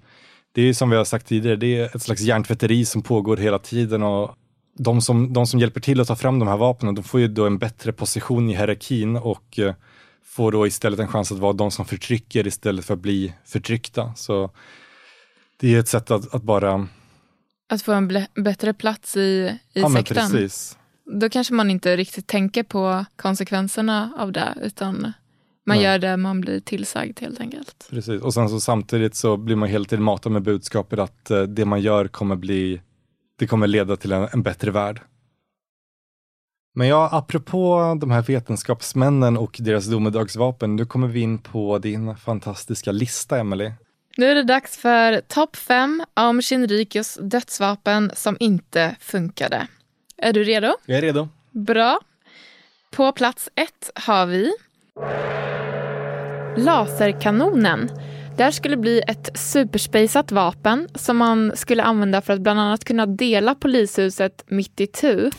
det 0.53 0.63
är 0.63 0.73
som 0.73 0.91
vi 0.91 0.97
har 0.97 1.05
sagt 1.05 1.27
tidigare, 1.27 1.57
det 1.57 1.77
är 1.77 1.97
ett 1.97 2.03
slags 2.03 2.21
hjärntvätteri 2.21 2.85
som 2.85 3.03
pågår 3.03 3.37
hela 3.37 3.59
tiden 3.59 4.03
och 4.03 4.37
de 4.79 5.01
som, 5.01 5.33
de 5.33 5.47
som 5.47 5.61
hjälper 5.61 5.81
till 5.81 6.01
att 6.01 6.09
ta 6.09 6.17
fram 6.17 6.39
de 6.39 6.49
här 6.49 6.57
vapnen, 6.57 6.95
de 6.95 7.03
får 7.03 7.21
ju 7.21 7.29
då 7.29 7.47
en 7.47 7.59
bättre 7.59 7.93
position 7.93 8.51
i 8.51 8.57
hierarkin 8.57 9.17
och 9.17 9.59
uh, 9.59 9.73
får 10.25 10.53
då 10.53 10.67
istället 10.67 11.01
en 11.01 11.09
chans 11.09 11.33
att 11.33 11.39
vara 11.39 11.53
de 11.53 11.71
som 11.71 11.85
förtrycker 11.85 12.47
istället 12.47 12.85
för 12.85 12.95
att 12.95 13.01
bli 13.01 13.35
förtryckta. 13.45 14.15
Så 14.15 14.51
det 15.61 15.75
är 15.75 15.81
ett 15.81 15.89
sätt 15.89 16.11
att, 16.11 16.35
att 16.35 16.43
bara... 16.43 16.89
Att 17.69 17.83
få 17.83 17.93
en 17.93 18.27
bättre 18.35 18.75
plats 18.75 19.17
i, 19.17 19.21
i 19.21 19.81
ja, 19.81 19.91
sekten. 19.91 20.17
Precis. 20.17 20.79
Då 21.21 21.31
kanske 21.31 21.55
man 21.55 21.71
inte 21.71 21.97
riktigt 21.97 22.27
tänker 22.27 22.63
på 22.63 23.05
konsekvenserna 23.17 24.13
av 24.19 24.33
det, 24.33 24.55
utan 24.63 25.13
man 25.71 25.77
Nej. 25.77 25.85
gör 25.85 25.99
det 25.99 26.17
man 26.17 26.41
blir 26.41 26.61
tillsagd 26.61 27.21
helt 27.21 27.41
enkelt. 27.41 27.87
Precis, 27.91 28.23
och 28.23 28.35
sen 28.35 28.49
så 28.49 28.61
samtidigt 28.61 29.15
så 29.15 29.37
blir 29.37 29.57
man 29.57 29.69
hela 29.69 29.85
tiden 29.85 30.05
matad 30.05 30.33
med 30.33 30.43
budskapet 30.43 30.99
att 30.99 31.31
uh, 31.31 31.43
det 31.43 31.65
man 31.65 31.81
gör 31.81 32.09
kommer 32.09 32.37
bli, 32.37 32.81
det 33.39 33.47
kommer 33.47 33.67
leda 33.67 33.97
till 33.97 34.13
en, 34.13 34.29
en 34.33 34.43
bättre 34.43 34.71
värld. 34.71 35.01
Men 36.75 36.89
ja, 36.89 37.09
apropå 37.13 37.97
de 38.01 38.11
här 38.11 38.23
vetenskapsmännen 38.23 39.37
och 39.37 39.57
deras 39.61 39.87
domedagsvapen, 39.87 40.77
nu 40.77 40.87
kommer 40.87 41.09
vi 41.09 41.21
in 41.21 41.39
på 41.39 41.79
din 41.79 42.17
fantastiska 42.17 42.93
lista, 42.93 43.39
Emily. 43.39 43.73
Nu 44.17 44.27
är 44.27 44.35
det 44.35 44.43
dags 44.43 44.77
för 44.77 45.21
topp 45.21 45.57
fem 45.57 46.05
om 46.15 46.43
Shinrikos 46.43 47.19
dödsvapen 47.23 48.11
som 48.15 48.37
inte 48.41 48.97
funkade. 49.01 49.67
Är 50.17 50.33
du 50.33 50.45
redo? 50.45 50.75
Jag 50.87 50.99
är 50.99 51.03
redo. 51.03 51.29
Bra. 51.51 52.01
På 52.91 53.13
plats 53.13 53.49
ett 53.55 53.91
har 53.95 54.27
vi 54.27 54.53
laserkanonen. 56.57 57.91
Det 58.37 58.45
här 58.45 58.51
skulle 58.51 58.77
bli 58.77 59.03
ett 59.07 59.31
superspejsat 59.35 60.33
vapen 60.33 60.89
som 60.95 61.17
man 61.17 61.53
skulle 61.55 61.83
använda 61.83 62.21
för 62.21 62.33
att 62.33 62.41
bland 62.41 62.61
annat 62.61 62.85
kunna 62.85 63.07
dela 63.07 63.55
polishuset 63.55 64.45
mitt 64.49 64.81
i 64.81 64.87
tu 64.87 65.31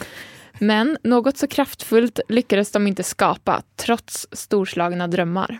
men 0.59 0.97
något 1.03 1.37
så 1.37 1.47
kraftfullt 1.47 2.19
lyckades 2.29 2.71
de 2.71 2.87
inte 2.87 3.03
skapa 3.03 3.61
trots 3.75 4.27
storslagna 4.31 5.07
drömmar. 5.07 5.59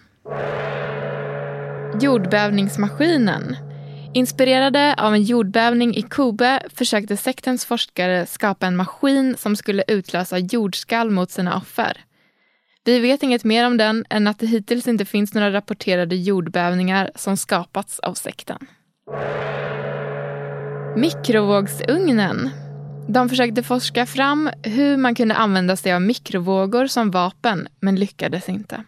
Jordbävningsmaskinen. 2.01 3.55
Inspirerade 4.13 4.95
av 4.97 5.13
en 5.13 5.23
jordbävning 5.23 5.95
i 5.95 6.01
Kobe 6.01 6.59
försökte 6.73 7.17
sektens 7.17 7.65
forskare 7.65 8.25
skapa 8.25 8.67
en 8.67 8.75
maskin 8.75 9.35
som 9.37 9.55
skulle 9.55 9.83
utlösa 9.87 10.37
jordskalv 10.37 11.11
mot 11.11 11.31
sina 11.31 11.57
offer. 11.57 11.97
Vi 12.83 12.99
vet 12.99 13.23
inget 13.23 13.43
mer 13.43 13.67
om 13.67 13.77
den 13.77 14.05
än 14.09 14.27
att 14.27 14.39
det 14.39 14.45
hittills 14.45 14.87
inte 14.87 15.05
finns 15.05 15.33
några 15.33 15.53
rapporterade 15.53 16.15
jordbävningar 16.15 17.11
som 17.15 17.37
skapats 17.37 17.99
av 17.99 18.13
sekten. 18.13 18.67
Mikrovågsugnen 20.95 22.49
de 23.07 23.29
försökte 23.29 23.63
forska 23.63 24.05
fram 24.05 24.49
hur 24.63 24.97
man 24.97 25.15
kunde 25.15 25.35
använda 25.35 25.75
sig 25.75 25.93
av 25.93 26.01
mikrovågor 26.01 26.87
som 26.87 27.11
vapen, 27.11 27.67
men 27.79 27.95
lyckades 27.95 28.49
inte. 28.49 28.83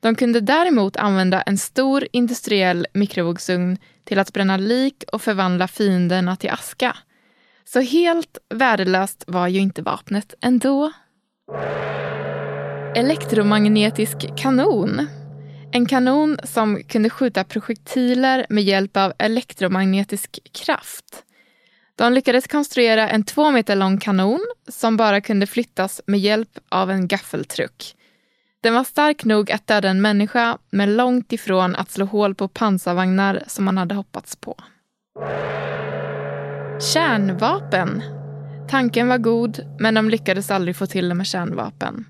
De 0.00 0.14
kunde 0.14 0.40
däremot 0.40 0.96
använda 0.96 1.42
en 1.42 1.58
stor 1.58 2.08
industriell 2.12 2.86
mikrovågsugn 2.94 3.78
till 4.04 4.18
att 4.18 4.32
bränna 4.32 4.56
lik 4.56 5.04
och 5.12 5.22
förvandla 5.22 5.68
fienderna 5.68 6.36
till 6.36 6.50
aska. 6.50 6.96
Så 7.64 7.80
helt 7.80 8.38
värdelöst 8.54 9.24
var 9.26 9.48
ju 9.48 9.60
inte 9.60 9.82
vapnet 9.82 10.34
ändå. 10.40 10.92
Elektromagnetisk 12.96 14.36
kanon. 14.36 15.06
En 15.72 15.86
kanon 15.86 16.38
som 16.42 16.82
kunde 16.82 17.10
skjuta 17.10 17.44
projektiler 17.44 18.46
med 18.48 18.64
hjälp 18.64 18.96
av 18.96 19.12
elektromagnetisk 19.18 20.38
kraft. 20.52 21.04
De 21.96 22.12
lyckades 22.12 22.46
konstruera 22.46 23.08
en 23.08 23.24
två 23.24 23.50
meter 23.50 23.76
lång 23.76 23.98
kanon 23.98 24.46
som 24.68 24.96
bara 24.96 25.20
kunde 25.20 25.46
flyttas 25.46 26.00
med 26.06 26.20
hjälp 26.20 26.58
av 26.68 26.90
en 26.90 27.08
gaffeltruck. 27.08 27.94
Den 28.60 28.74
var 28.74 28.84
stark 28.84 29.24
nog 29.24 29.50
att 29.50 29.66
döda 29.66 29.88
en 29.88 30.02
människa, 30.02 30.58
men 30.70 30.96
långt 30.96 31.32
ifrån 31.32 31.76
att 31.76 31.90
slå 31.90 32.06
hål 32.06 32.34
på 32.34 32.48
pansarvagnar 32.48 33.42
som 33.46 33.64
man 33.64 33.78
hade 33.78 33.94
hoppats 33.94 34.36
på. 34.36 34.56
Kärnvapen. 36.94 38.02
Tanken 38.70 39.08
var 39.08 39.18
god, 39.18 39.76
men 39.78 39.94
de 39.94 40.10
lyckades 40.10 40.50
aldrig 40.50 40.76
få 40.76 40.86
till 40.86 41.08
det 41.08 41.14
med 41.14 41.26
kärnvapen. 41.26 42.04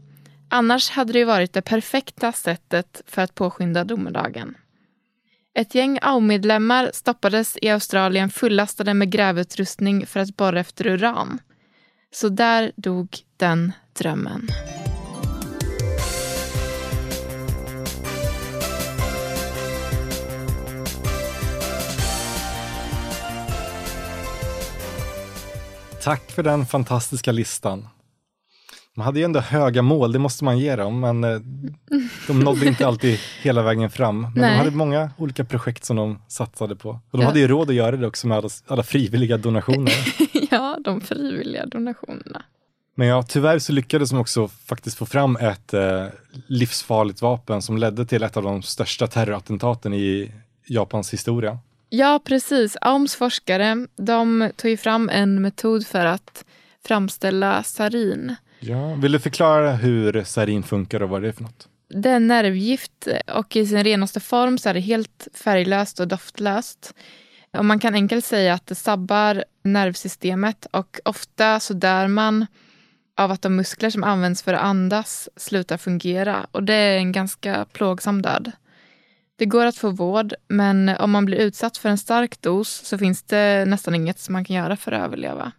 Annars 0.55 0.90
hade 0.90 1.12
det 1.12 1.25
varit 1.25 1.53
det 1.53 1.62
perfekta 1.62 2.33
sättet 2.33 3.03
för 3.07 3.23
att 3.23 3.35
påskynda 3.35 3.85
domedagen. 3.85 4.55
Ett 5.55 5.75
gäng 5.75 5.99
AU-medlemmar 6.03 6.90
stoppades 6.95 7.59
i 7.62 7.69
Australien 7.71 8.31
fullastade 8.31 8.95
med 8.95 9.11
grävutrustning 9.11 10.07
för 10.07 10.21
att 10.21 10.37
borra 10.37 10.61
efter 10.61 10.87
uran. 10.87 11.38
Så 12.12 12.29
där 12.29 12.73
dog 12.77 13.09
den 13.37 13.73
drömmen. 13.99 14.49
Tack 26.03 26.31
för 26.31 26.43
den 26.43 26.67
fantastiska 26.67 27.33
listan. 27.33 27.88
Man 28.97 29.07
hade 29.07 29.19
ju 29.19 29.25
ändå 29.25 29.41
höga 29.41 29.83
mål, 29.83 30.13
det 30.13 30.19
måste 30.19 30.45
man 30.45 30.59
ge 30.59 30.77
dem, 30.77 31.01
men 31.01 31.25
eh, 31.25 31.41
de 32.27 32.41
nådde 32.41 32.67
inte 32.67 32.87
alltid 32.87 33.19
hela 33.43 33.63
vägen 33.63 33.91
fram. 33.91 34.21
Men 34.21 34.33
Nej. 34.35 34.51
de 34.51 34.59
hade 34.59 34.71
många 34.71 35.11
olika 35.17 35.45
projekt 35.45 35.85
som 35.85 35.97
de 35.97 36.23
satsade 36.29 36.77
på. 36.77 36.89
Och 36.91 37.19
de 37.19 37.21
ja. 37.21 37.27
hade 37.27 37.41
ju 37.41 37.49
råd 37.49 37.71
att 37.71 37.75
göra 37.77 37.97
det 37.97 38.07
också 38.07 38.27
med 38.27 38.39
alla, 38.39 38.49
alla 38.67 38.83
frivilliga 38.83 39.37
donationer. 39.37 39.95
ja, 40.51 40.79
de 40.85 41.01
frivilliga 41.01 41.67
donationerna. 41.67 42.43
Men 42.95 43.09
ja, 43.09 43.23
tyvärr 43.23 43.59
så 43.59 43.73
lyckades 43.73 44.11
de 44.11 44.19
också 44.19 44.49
faktiskt 44.49 44.99
få 44.99 45.07
fram 45.07 45.37
ett 45.37 45.75
eh, 45.75 46.07
livsfarligt 46.47 47.23
vapen 47.23 47.63
som 47.63 47.79
ledde 47.79 48.07
till 48.07 48.23
ett 48.23 48.37
av 48.37 48.43
de 48.43 48.63
största 48.63 49.07
terrorattentaten 49.07 49.95
i 49.95 50.33
Japans 50.67 51.13
historia. 51.13 51.59
Ja, 51.89 52.21
precis. 52.25 52.77
Aums 52.81 53.17
forskare, 53.17 53.87
de 53.97 54.51
tog 54.57 54.81
fram 54.81 55.09
en 55.09 55.43
metod 55.43 55.87
för 55.87 56.07
att 56.07 56.45
framställa 56.85 57.63
sarin 57.63 58.37
Ja, 58.66 58.94
vill 58.94 59.12
du 59.12 59.18
förklara 59.18 59.72
hur 59.72 60.24
sarin 60.24 60.62
funkar 60.62 61.03
och 61.03 61.09
vad 61.09 61.22
det 61.22 61.29
är 61.29 61.33
för 61.33 61.42
något? 61.42 61.68
Det 61.88 62.11
är 62.11 62.20
nervgift 62.20 63.09
och 63.35 63.57
i 63.57 63.66
sin 63.66 63.85
renaste 63.85 64.20
form 64.20 64.59
så 64.59 64.68
är 64.68 64.74
det 64.74 64.81
helt 64.81 65.29
färglöst 65.35 66.00
och 66.00 66.09
doftlöst. 66.09 66.94
Och 67.53 67.64
man 67.64 67.79
kan 67.79 67.94
enkelt 67.94 68.24
säga 68.24 68.55
att 68.55 68.66
det 68.66 68.74
sabbar 68.74 69.44
nervsystemet 69.62 70.66
och 70.70 71.00
ofta 71.05 71.61
så 71.61 71.74
dör 71.74 72.09
man 72.09 72.46
av 73.16 73.31
att 73.31 73.42
de 73.42 73.57
muskler 73.57 73.90
som 73.90 74.05
används 74.05 74.42
för 74.42 74.55
att 74.55 74.62
andas 74.62 75.29
slutar 75.37 75.77
fungera 75.77 76.46
och 76.50 76.62
det 76.62 76.74
är 76.74 76.96
en 76.96 77.12
ganska 77.12 77.66
plågsam 77.72 78.22
död. 78.22 78.53
Det 79.37 79.46
går 79.46 79.66
att 79.66 79.77
få 79.77 79.90
vård, 79.90 80.35
men 80.48 80.88
om 80.88 81.11
man 81.11 81.24
blir 81.24 81.38
utsatt 81.38 81.77
för 81.77 81.88
en 81.88 81.98
stark 81.98 82.40
dos 82.40 82.70
så 82.70 82.98
finns 82.98 83.22
det 83.22 83.64
nästan 83.64 83.94
inget 83.94 84.18
som 84.18 84.33
man 84.33 84.44
kan 84.44 84.57
göra 84.57 84.77
för 84.77 84.92
att 84.92 85.05
överleva. 85.05 85.53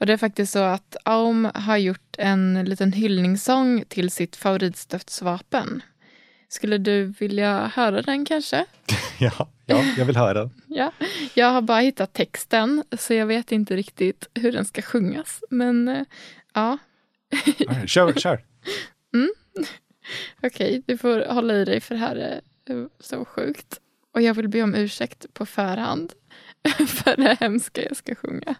Och 0.00 0.06
det 0.06 0.12
är 0.12 0.16
faktiskt 0.16 0.52
så 0.52 0.58
att 0.58 0.96
Aum 1.04 1.50
har 1.54 1.76
gjort 1.76 2.16
en 2.18 2.64
liten 2.64 2.92
hyllningssång 2.92 3.84
till 3.88 4.10
sitt 4.10 4.36
favoritstötsvapen. 4.36 5.82
Skulle 6.48 6.78
du 6.78 7.04
vilja 7.04 7.72
höra 7.74 8.02
den 8.02 8.24
kanske? 8.24 8.64
ja, 9.18 9.48
ja, 9.66 9.84
jag 9.98 10.04
vill 10.04 10.16
höra. 10.16 10.50
ja, 10.66 10.92
jag 11.34 11.46
har 11.46 11.62
bara 11.62 11.80
hittat 11.80 12.12
texten 12.12 12.84
så 12.98 13.14
jag 13.14 13.26
vet 13.26 13.52
inte 13.52 13.76
riktigt 13.76 14.28
hur 14.34 14.52
den 14.52 14.64
ska 14.64 14.82
sjungas. 14.82 15.40
Men 15.50 15.88
äh, 15.88 16.02
ja. 16.54 16.78
kör, 17.86 18.12
kör. 18.12 18.44
Mm. 19.14 19.30
Okej, 20.42 20.48
okay, 20.68 20.82
du 20.86 20.98
får 20.98 21.34
hålla 21.34 21.54
i 21.54 21.64
dig 21.64 21.80
för 21.80 21.94
det 21.94 22.00
här 22.00 22.16
är 22.16 22.40
så 23.00 23.24
sjukt. 23.24 23.80
Och 24.14 24.22
jag 24.22 24.34
vill 24.34 24.48
be 24.48 24.62
om 24.62 24.74
ursäkt 24.74 25.34
på 25.34 25.46
förhand 25.46 26.12
för 26.88 27.16
det 27.16 27.36
hemska 27.40 27.84
jag 27.84 27.96
ska 27.96 28.14
sjunga. 28.14 28.54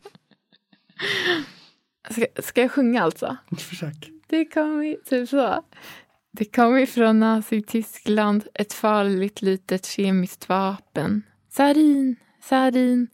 Ska, 2.11 2.27
ska 2.43 2.61
jag 2.61 2.73
sjunga 2.73 3.03
alltså? 3.03 3.37
Försök. 3.59 4.11
Det 4.27 4.45
kommer 4.45 4.97
typ 5.05 5.29
så. 5.29 5.65
Det 6.33 6.45
kommer 6.45 6.87
från 6.87 7.21
Nazityskland, 7.21 8.47
ett 8.55 8.73
farligt 8.73 9.43
litet 9.43 9.87
kemiskt 9.87 10.49
vapen. 10.49 11.23
Sarin, 11.51 12.17
sarin. 12.43 13.09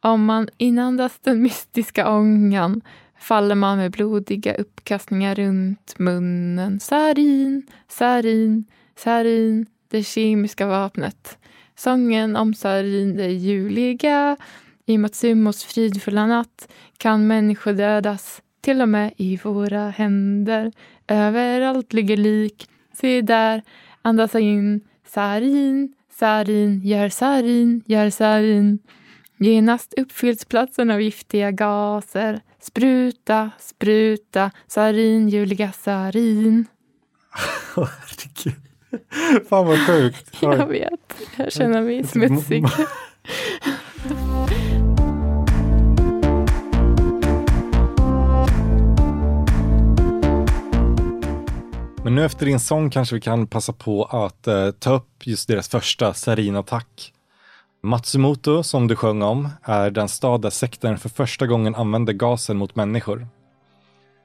Om 0.00 0.24
man 0.24 0.48
inandas 0.56 1.18
den 1.18 1.42
mystiska 1.42 2.10
ångan 2.10 2.82
faller 3.20 3.54
man 3.54 3.78
med 3.78 3.90
blodiga 3.90 4.54
uppkastningar 4.54 5.34
runt 5.34 5.98
munnen. 5.98 6.80
Sarin, 6.80 7.66
sarin, 7.88 8.64
sarin, 8.96 9.66
det 9.88 10.02
kemiska 10.02 10.66
vapnet. 10.66 11.38
Sången 11.76 12.36
om 12.36 12.54
sarin 12.54 13.16
det 13.16 13.28
ljuvliga. 13.32 14.36
I 14.86 14.98
Matsumos 14.98 15.64
fridfulla 15.64 16.26
natt 16.26 16.68
kan 16.96 17.26
människor 17.26 17.72
dödas 17.72 18.42
till 18.60 18.80
och 18.80 18.88
med 18.88 19.12
i 19.16 19.36
våra 19.36 19.90
händer. 19.90 20.72
Överallt 21.08 21.92
ligger 21.92 22.16
lik. 22.16 22.68
Se 22.92 23.20
där, 23.20 23.62
andas 24.02 24.34
in. 24.34 24.80
Sarin, 25.06 25.94
sarin, 26.18 26.80
gör 26.84 27.08
sarin, 27.08 27.82
gör 27.86 28.10
sarin. 28.10 28.78
Genast 29.38 29.94
uppfylls 29.96 30.44
platsen 30.44 30.90
av 30.90 31.00
giftiga 31.00 31.50
gaser. 31.50 32.40
Spruta, 32.60 33.50
spruta, 33.58 34.50
sarin, 34.66 35.28
ljuvliga 35.28 35.72
sarin. 35.72 36.66
Herregud. 37.76 38.60
Fan 39.48 39.66
vad 39.66 39.86
sjukt. 39.86 40.36
Jag 40.40 40.66
vet. 40.66 41.14
Jag 41.36 41.52
känner 41.52 41.82
mig 41.82 42.04
smutsig. 42.04 42.64
nu 52.14 52.24
efter 52.24 52.46
din 52.46 52.60
sång 52.60 52.90
kanske 52.90 53.14
vi 53.14 53.20
kan 53.20 53.46
passa 53.46 53.72
på 53.72 54.04
att 54.04 54.46
eh, 54.46 54.70
ta 54.70 54.94
upp 54.94 55.26
just 55.26 55.48
deras 55.48 55.68
första 55.68 56.14
sarin-attack. 56.14 57.12
Matsumoto, 57.82 58.62
som 58.62 58.88
du 58.88 58.96
sjöng 58.96 59.22
om, 59.22 59.48
är 59.62 59.90
den 59.90 60.08
stad 60.08 60.42
där 60.42 60.50
sekten 60.50 60.98
för 60.98 61.08
första 61.08 61.46
gången 61.46 61.74
använde 61.74 62.12
gasen 62.12 62.56
mot 62.56 62.76
människor. 62.76 63.26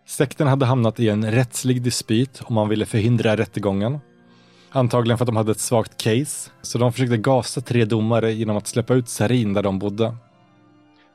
Sekten 0.08 0.48
hade 0.48 0.66
hamnat 0.66 1.00
i 1.00 1.10
en 1.10 1.32
rättslig 1.32 1.82
dispyt 1.82 2.42
om 2.44 2.56
man 2.56 2.70
ville 2.70 2.86
förhindra 2.86 3.38
rättegången. 3.38 4.00
Antagligen 4.72 5.18
för 5.18 5.26
att 5.26 5.28
de 5.28 5.36
hade 5.36 5.52
ett 5.52 5.60
svagt 5.60 5.98
case, 5.98 6.52
så 6.62 6.78
de 6.78 6.94
försökte 6.94 7.18
gasa 7.18 7.62
tre 7.62 7.86
domare 7.86 8.34
genom 8.34 8.58
att 8.58 8.68
släppa 8.68 8.94
ut 8.94 9.10
sarin 9.10 9.54
där 9.54 9.64
de 9.64 9.80
bodde. 9.80 10.16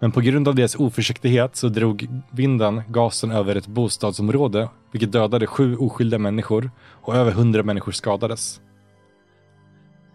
Men 0.05 0.13
på 0.13 0.21
grund 0.21 0.49
av 0.49 0.55
deras 0.55 0.75
oförsiktighet 0.75 1.57
så 1.57 1.69
drog 1.69 2.09
vinden 2.31 2.83
gasen 2.89 3.31
över 3.31 3.57
ett 3.57 3.67
bostadsområde, 3.67 4.69
vilket 4.93 5.13
dödade 5.13 5.47
sju 5.47 5.77
oskyldiga 5.77 6.19
människor 6.19 6.71
och 7.03 7.17
över 7.17 7.33
hundra 7.33 7.63
människor 7.63 7.93
skadades. 7.93 8.61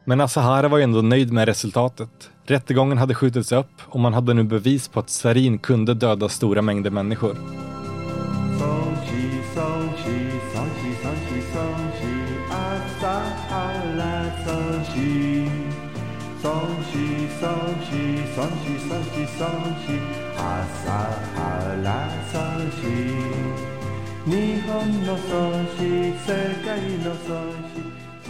Men 0.06 0.22
Asahara 0.22 0.68
var 0.68 0.78
ju 0.78 0.84
ändå 0.84 1.02
nöjd 1.02 1.34
med 1.34 1.46
resultatet. 1.46 2.32
Rättegången 2.46 2.98
hade 2.98 3.16
skjutits 3.16 3.52
upp 3.52 3.72
och 3.82 4.00
man 4.00 4.14
hade 4.14 4.34
nu 4.34 4.44
bevis 4.44 4.88
på 4.88 5.00
att 5.00 5.10
sarin 5.10 5.58
kunde 5.58 5.94
döda 5.94 6.30
stora 6.30 6.62
mängder 6.62 6.92
människor. 6.92 7.38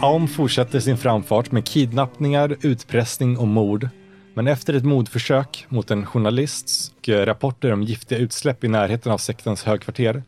Aum 0.02 0.28
fortsätter 0.28 0.80
sin 0.80 0.96
framfart 0.96 1.52
med 1.52 1.64
kidnappningar, 1.64 2.56
utpressning 2.60 3.38
och 3.38 3.48
mord. 3.48 3.88
Men 4.34 4.46
efter 4.46 4.74
ett 4.74 4.84
mordförsök 4.84 5.66
mot 5.68 5.90
en 5.90 6.06
journalist 6.06 6.94
och 6.98 7.08
eh, 7.08 7.26
rapporter 7.26 7.72
om 7.72 7.82
giftiga 7.82 8.18
utsläpp 8.18 8.64
i 8.64 8.68
närheten 8.68 9.12
av 9.12 9.18
sektens 9.18 9.64
högkvarter 9.64 10.22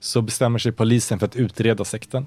så 0.00 0.22
bestämmer 0.22 0.58
sig 0.58 0.72
polisen 0.72 1.18
för 1.18 1.26
att 1.26 1.36
utreda 1.36 1.84
sekten. 1.84 2.26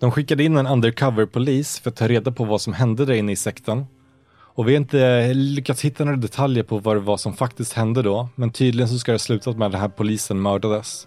De 0.00 0.10
skickade 0.10 0.44
in 0.44 0.56
en 0.56 0.66
undercover-polis 0.66 1.80
för 1.80 1.90
att 1.90 1.96
ta 1.96 2.08
reda 2.08 2.32
på 2.32 2.44
vad 2.44 2.60
som 2.60 2.72
hände 2.72 3.04
där 3.04 3.14
inne 3.14 3.32
i 3.32 3.36
sekten. 3.36 3.86
Och 4.30 4.68
vi 4.68 4.72
har 4.72 4.80
inte 4.80 5.06
eh, 5.06 5.34
lyckats 5.34 5.84
hitta 5.84 6.04
några 6.04 6.16
detaljer 6.16 6.62
på 6.62 6.78
vad 6.78 6.96
det 6.96 7.00
var 7.00 7.16
som 7.16 7.32
faktiskt 7.32 7.72
hände 7.72 8.02
då, 8.02 8.28
men 8.34 8.52
tydligen 8.52 8.88
så 8.88 8.98
ska 8.98 9.12
det 9.12 9.14
ha 9.14 9.18
slutat 9.18 9.58
med 9.58 9.66
att 9.66 9.72
den 9.72 9.80
här 9.80 9.88
polisen 9.88 10.42
mördades. 10.42 11.06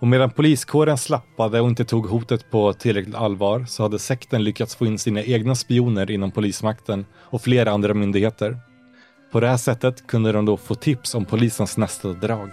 Och 0.00 0.08
medan 0.08 0.30
poliskåren 0.30 0.98
slappade 0.98 1.60
och 1.60 1.68
inte 1.68 1.84
tog 1.84 2.06
hotet 2.06 2.50
på 2.50 2.72
tillräckligt 2.72 3.14
allvar 3.14 3.64
så 3.68 3.82
hade 3.82 3.98
sekten 3.98 4.44
lyckats 4.44 4.76
få 4.76 4.86
in 4.86 4.98
sina 4.98 5.22
egna 5.22 5.54
spioner 5.54 6.10
inom 6.10 6.30
polismakten 6.30 7.06
och 7.14 7.42
flera 7.42 7.70
andra 7.70 7.94
myndigheter. 7.94 8.58
På 9.32 9.40
det 9.40 9.48
här 9.48 9.56
sättet 9.56 10.06
kunde 10.06 10.32
de 10.32 10.44
då 10.44 10.56
få 10.56 10.74
tips 10.74 11.14
om 11.14 11.24
polisens 11.24 11.76
nästa 11.76 12.08
drag. 12.12 12.50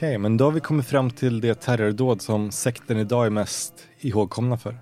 Okej, 0.00 0.08
okay, 0.08 0.18
men 0.18 0.36
då 0.36 0.44
har 0.44 0.52
vi 0.52 0.60
kommit 0.60 0.86
fram 0.86 1.10
till 1.10 1.40
det 1.40 1.54
terrordåd 1.54 2.22
som 2.22 2.50
sekten 2.50 2.98
idag 2.98 3.26
är 3.26 3.30
mest 3.30 3.74
ihågkomna 3.98 4.58
för. 4.58 4.80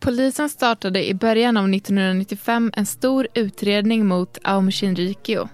Polisen 0.00 0.48
startade 0.48 1.08
i 1.08 1.14
början 1.14 1.56
av 1.56 1.74
1995 1.74 2.72
en 2.76 2.86
stor 2.86 3.28
utredning 3.34 4.06
mot 4.06 4.38
Aum 4.44 4.70
Shinrikyo, 4.70 5.48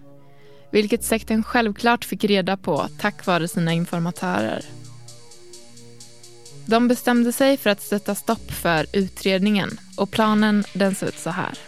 vilket 0.71 1.05
sekten 1.05 1.43
självklart 1.43 2.05
fick 2.05 2.25
reda 2.25 2.57
på 2.57 2.87
tack 3.01 3.27
vare 3.27 3.49
sina 3.49 3.73
informatörer. 3.73 4.65
De 6.67 6.89
bestämde 6.89 7.33
sig 7.33 7.57
för 7.57 7.71
att 7.71 7.83
sätta 7.83 8.15
stopp 8.15 8.51
för 8.51 8.87
utredningen 8.93 9.71
och 9.97 10.11
planen 10.11 10.65
den 10.75 10.95
såg 10.95 11.09
ut 11.09 11.19
så 11.19 11.31
här. 11.31 11.59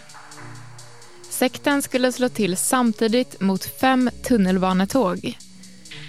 Sekten 1.31 1.83
skulle 1.83 2.13
slå 2.13 2.29
till 2.29 2.57
samtidigt 2.57 3.41
mot 3.41 3.65
fem 3.65 4.11
tunnelbanetåg 4.23 5.37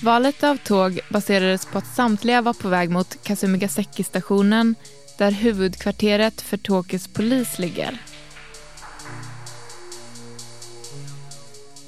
Valet 0.02 0.44
av 0.44 0.58
tåg 0.58 1.00
baserades 1.10 1.66
på 1.66 1.78
att 1.78 1.96
samtliga 1.96 2.42
var 2.42 2.54
på 2.54 2.68
väg 2.68 2.90
mot 2.90 3.24
Kasumigaseki-stationen 3.24 4.76
där 5.18 5.32
huvudkvarteret 5.32 6.42
för 6.42 6.58
Tokyos 6.58 7.08
polis 7.08 7.60
ligger. 7.60 7.98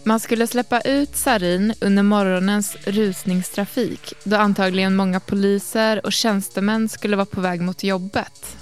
Man 0.04 0.20
skulle 0.20 0.48
släppa 0.48 0.82
ut 0.82 1.16
sarin 1.16 1.74
under 1.82 2.04
morgonens 2.04 2.78
rusningstrafik 2.84 4.14
då 4.24 4.36
antagligen 4.36 4.96
många 4.96 5.20
poliser 5.20 6.06
och 6.06 6.14
tjänstemän 6.14 6.90
skulle 6.90 7.16
vara 7.16 7.26
på 7.26 7.42
väg 7.42 7.62
mot 7.62 7.84
jobbet. 7.84 8.58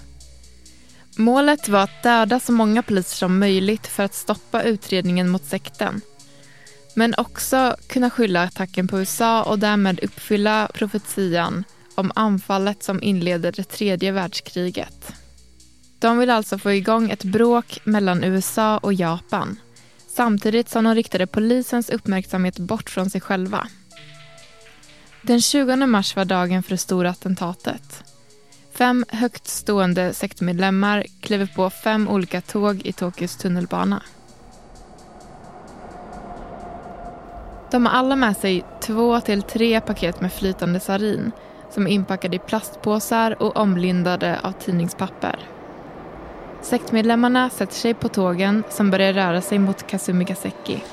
Målet 1.15 1.69
var 1.69 1.83
att 1.83 2.03
döda 2.03 2.39
så 2.39 2.51
många 2.51 2.83
poliser 2.83 3.15
som 3.15 3.39
möjligt 3.39 3.87
för 3.87 4.03
att 4.03 4.13
stoppa 4.13 4.63
utredningen 4.63 5.29
mot 5.29 5.45
sekten 5.45 6.01
men 6.97 7.13
också 7.17 7.75
kunna 7.87 8.09
skylla 8.09 8.43
attacken 8.43 8.87
på 8.87 8.99
USA 8.99 9.43
och 9.43 9.59
därmed 9.59 9.99
uppfylla 10.03 10.69
profetian 10.73 11.63
om 11.95 12.11
anfallet 12.15 12.83
som 12.83 13.03
inleder 13.03 13.51
det 13.51 13.63
tredje 13.63 14.11
världskriget. 14.11 15.13
De 15.99 16.17
vill 16.17 16.29
alltså 16.29 16.57
få 16.57 16.71
igång 16.71 17.09
ett 17.09 17.23
bråk 17.23 17.79
mellan 17.83 18.23
USA 18.23 18.77
och 18.77 18.93
Japan 18.93 19.59
samtidigt 20.07 20.69
som 20.69 20.83
de 20.83 20.95
riktade 20.95 21.27
polisens 21.27 21.89
uppmärksamhet 21.89 22.59
bort 22.59 22.89
från 22.89 23.09
sig 23.09 23.21
själva. 23.21 23.67
Den 25.21 25.41
20 25.41 25.75
mars 25.75 26.15
var 26.15 26.25
dagen 26.25 26.63
för 26.63 26.71
det 26.71 26.77
stora 26.77 27.09
attentatet. 27.09 28.03
Fem 28.73 29.05
högt 29.07 29.47
stående 29.47 30.13
sektmedlemmar 30.13 31.05
kliver 31.21 31.49
på 31.55 31.69
fem 31.69 32.07
olika 32.09 32.41
tåg 32.41 32.81
i 32.85 32.93
Tokyos 32.93 33.37
tunnelbana. 33.37 34.01
De 37.71 37.85
har 37.85 37.93
alla 37.93 38.15
med 38.15 38.37
sig 38.37 38.65
två 38.81 39.21
till 39.21 39.41
tre 39.41 39.81
paket 39.81 40.21
med 40.21 40.33
flytande 40.33 40.79
sarin 40.79 41.31
som 41.69 41.87
är 41.87 41.91
inpackade 41.91 42.35
i 42.35 42.39
plastpåsar 42.39 43.41
och 43.41 43.57
omlindade 43.57 44.39
av 44.43 44.51
tidningspapper. 44.51 45.39
Sektmedlemmarna 46.61 47.49
sätter 47.49 47.73
sig 47.73 47.93
på 47.93 48.09
tågen 48.09 48.63
som 48.69 48.91
börjar 48.91 49.13
röra 49.13 49.41
sig 49.41 49.59
mot 49.59 49.87
Kasumigaseki. 49.87 50.83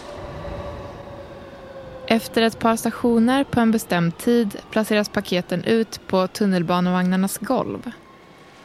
Efter 2.06 2.42
ett 2.42 2.58
par 2.58 2.76
stationer 2.76 3.44
på 3.44 3.60
en 3.60 3.70
bestämd 3.70 4.18
tid 4.18 4.56
placeras 4.70 5.08
paketen 5.08 5.64
ut 5.64 6.00
på 6.06 6.26
tunnelbanevagnarnas 6.26 7.38
golv. 7.38 7.90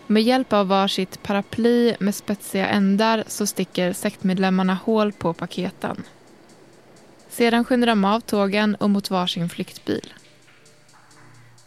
Med 0.08 0.24
hjälp 0.24 0.54
av 0.54 0.68
varsitt 0.68 1.24
paraply 1.24 1.96
med 2.00 2.16
spetsiga 2.16 2.68
ändar 2.68 3.24
så 3.28 3.46
sticker 3.46 3.94
sektmedlemmarna 3.94 4.74
hål 4.74 5.12
på 5.12 5.34
paketen. 5.34 6.04
Sedan 7.30 7.66
skyndar 7.66 7.88
de 7.88 8.06
av 8.06 8.20
tågen 8.20 8.76
och 8.76 8.90
mot 8.90 9.10
varsin 9.10 9.50
flyktbil. 9.50 10.14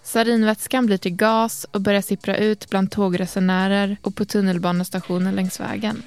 Sarinvätskan 0.02 0.86
blir 0.86 0.98
till 0.98 1.14
gas 1.16 1.66
och 1.70 1.80
börjar 1.80 2.02
sippra 2.02 2.36
ut 2.36 2.70
bland 2.70 2.90
tågresenärer 2.90 3.96
och 4.02 4.16
på 4.16 4.24
tunnelbanestationen 4.24 5.34
längs 5.34 5.60
vägen. 5.60 6.02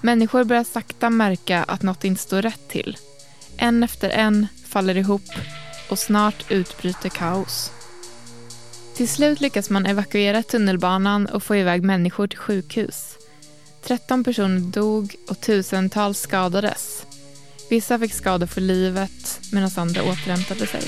Människor 0.00 0.44
börjar 0.44 0.64
sakta 0.64 1.10
märka 1.10 1.62
att 1.62 1.82
något 1.82 2.04
inte 2.04 2.22
står 2.22 2.42
rätt 2.42 2.68
till. 2.68 2.96
En 3.56 3.82
efter 3.82 4.10
en 4.10 4.46
faller 4.66 4.96
ihop 4.96 5.30
och 5.90 5.98
snart 5.98 6.50
utbryter 6.50 7.08
kaos. 7.08 7.72
Till 8.96 9.08
slut 9.08 9.40
lyckas 9.40 9.70
man 9.70 9.86
evakuera 9.86 10.42
tunnelbanan 10.42 11.26
och 11.26 11.42
få 11.42 11.56
iväg 11.56 11.82
människor 11.82 12.26
till 12.26 12.38
sjukhus. 12.38 13.16
13 13.82 14.24
personer 14.24 14.60
dog 14.60 15.14
och 15.28 15.40
tusentals 15.40 16.20
skadades. 16.20 17.06
Vissa 17.72 17.98
fick 17.98 18.12
skador 18.12 18.46
för 18.46 18.60
livet 18.60 19.40
medan 19.52 19.70
andra 19.76 20.02
återhämtade 20.02 20.66
sig. 20.66 20.82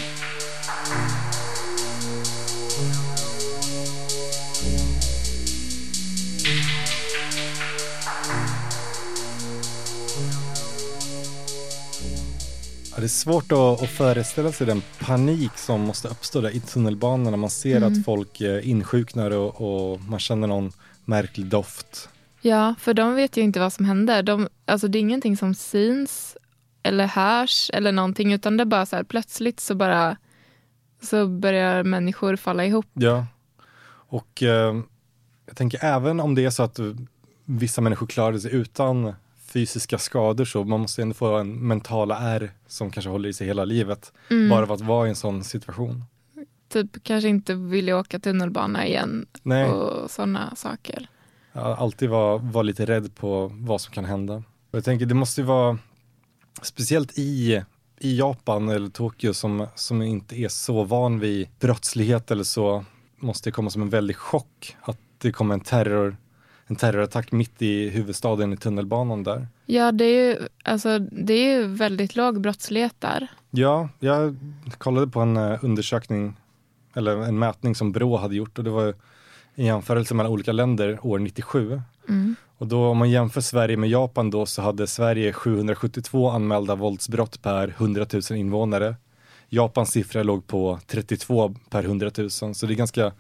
Ja, 12.91 12.97
det 12.97 13.05
är 13.05 13.09
svårt 13.09 13.53
att, 13.53 13.59
att, 13.59 13.91
föreställa 13.91 14.53
sig 14.53 14.67
den 14.67 14.83
panik 14.99 15.53
som 15.57 15.81
måste 15.81 16.09
uppstå 16.09 16.41
där 16.41 16.51
i 16.51 16.61
tunnelbanan 16.61 17.31
när 17.31 17.37
man 17.37 17.51
ser 17.51 17.77
mm. 17.77 17.93
att 17.93 18.05
folk 18.05 18.41
eh, 18.41 18.69
insjuknar 18.69 19.31
och, 19.31 19.61
och, 19.93 20.01
man 20.01 20.21
känner 20.21 20.47
någon 20.47 20.73
märklig 21.05 21.47
doft. 21.47 22.09
Ja, 22.41 22.75
för 22.81 22.95
de 22.95 23.15
vet 23.15 23.37
ju 23.37 23.43
inte 23.43 23.61
vad 23.61 23.73
som 23.73 23.85
händer. 23.85 24.23
De, 24.23 24.49
alltså 24.65 24.89
det 24.89 24.99
är 24.99 25.01
ingenting 25.01 25.37
som 25.37 25.55
syns 25.55 26.37
eller 26.85 27.07
hörs 27.07 27.71
eller 27.73 27.93
någonting 27.93 28.33
utan 28.33 28.57
det 28.57 28.63
är 28.63 28.67
bara 28.67 28.87
så 28.87 28.97
här 28.97 29.05
plötsligt 29.05 29.61
så 29.61 29.75
bara 29.75 30.17
så 31.03 31.27
börjar 31.27 31.83
människor 31.83 32.37
falla 32.37 32.65
ihop. 32.65 32.87
Ja, 32.93 33.27
och 34.15 34.43
eh, 34.43 34.77
jag 35.47 35.57
tänker 35.57 35.85
även 35.85 36.21
om 36.21 36.35
det 36.35 36.45
är 36.45 36.51
så 36.51 36.63
att 36.63 36.79
vissa 37.45 37.81
människor 37.81 38.07
klarade 38.07 38.41
sig 38.41 38.55
utan 38.55 39.15
fysiska 39.47 39.99
skador 39.99 40.45
så 40.45 40.65
man 40.65 40.81
måste 40.81 41.03
ändå 41.03 41.15
få 41.15 41.37
en 41.37 41.69
mentala 41.69 42.19
ärr 42.19 42.53
som 42.67 42.91
kanske 42.91 43.11
håller 43.11 43.29
i 43.29 43.33
sig 43.33 43.47
hela 43.47 43.65
livet. 43.65 44.13
Mm. 44.31 44.51
Bara 44.51 44.67
för 44.67 44.75
att 44.75 44.81
vara 44.81 45.07
i 45.07 45.09
en 45.09 45.17
sån 45.17 45.45
situation. 45.45 46.05
Typ 46.69 47.03
kanske 47.03 47.29
inte 47.29 47.55
vilja 47.55 47.99
åka 47.99 48.19
tunnelbana 48.19 48.87
igen 48.87 49.27
Nej. 49.43 49.65
och 49.65 50.11
sådana 50.11 50.57
saker. 50.57 51.09
Alltid 51.53 52.09
vara 52.09 52.37
var 52.37 52.63
lite 52.63 52.87
rädd 52.87 53.15
på 53.15 53.51
vad 53.55 53.81
som 53.81 53.93
kan 53.93 54.05
hända. 54.05 54.35
Och 54.71 54.77
jag 54.79 54.85
tänker 54.85 55.07
det 55.07 55.15
måste 55.15 55.41
ju 55.41 55.47
vara 55.47 55.79
speciellt 56.63 57.19
i, 57.19 57.63
i 57.99 58.19
Japan 58.19 58.69
eller 58.69 58.89
Tokyo 58.89 59.35
som, 59.35 59.67
som 59.75 60.03
inte 60.03 60.41
är 60.41 60.49
så 60.49 60.85
van 60.85 61.21
vid 61.21 61.49
brottslighet 61.61 62.31
eller 62.31 62.45
så 62.45 62.85
måste 63.17 63.51
det 63.51 63.53
komma 63.53 63.71
som 63.71 63.83
en 63.83 63.91
väldig 63.91 64.17
chock 64.17 64.77
att 64.83 64.99
det 65.19 65.33
kommer 65.33 65.55
en 65.55 65.61
terror 65.61 66.17
en 66.67 66.77
terrorattack 66.77 67.33
mitt 67.33 67.63
i 67.63 67.89
huvudstaden 67.89 68.53
i 68.53 68.57
tunnelbanan 68.57 69.23
där. 69.23 69.49
Ja, 69.67 69.93
det 69.93 70.05
är 70.05 70.29
ju, 70.29 70.49
alltså, 70.65 70.99
det 70.99 71.35
är 71.35 71.57
ju 71.57 71.67
väldigt 71.67 72.17
låg 72.17 72.41
brottslighet 72.41 72.95
där. 72.99 73.29
Ja, 73.51 73.89
jag 74.01 74.37
kollade 74.79 75.07
på 75.07 75.21
en 75.21 75.37
uh, 75.37 75.65
undersökning, 75.65 76.37
eller 76.95 77.17
en 77.17 77.39
mätning 77.39 77.75
som 77.75 77.93
Brå 77.93 78.17
hade 78.17 78.35
gjort 78.35 78.59
och 78.59 78.65
det 78.65 78.71
var 78.71 78.95
en 79.55 79.65
jämförelse 79.65 80.15
mellan 80.15 80.33
olika 80.33 80.53
länder 80.53 80.99
år 81.03 81.19
97. 81.19 81.83
Mm. 82.09 82.37
Och 82.59 82.67
då 82.67 82.87
om 82.87 82.99
man 82.99 83.11
jämför 83.11 83.41
Sverige 83.41 83.77
med 83.77 83.91
Japan 83.91 84.31
då 84.31 84.47
så 84.47 84.63
hade 84.63 84.87
Sverige 84.87 85.33
772 85.33 86.31
anmälda 86.31 86.75
våldsbrott 86.75 87.43
per 87.43 87.69
100 87.69 88.07
000 88.13 88.39
invånare. 88.39 88.97
Japans 89.49 89.91
siffra 89.91 90.23
låg 90.23 90.47
på 90.47 90.79
32 90.87 91.55
per 91.71 91.85
100 91.85 92.11
000 92.19 92.31
så 92.31 92.67
det 92.67 92.73
är 92.73 92.75
ganska 92.75 93.13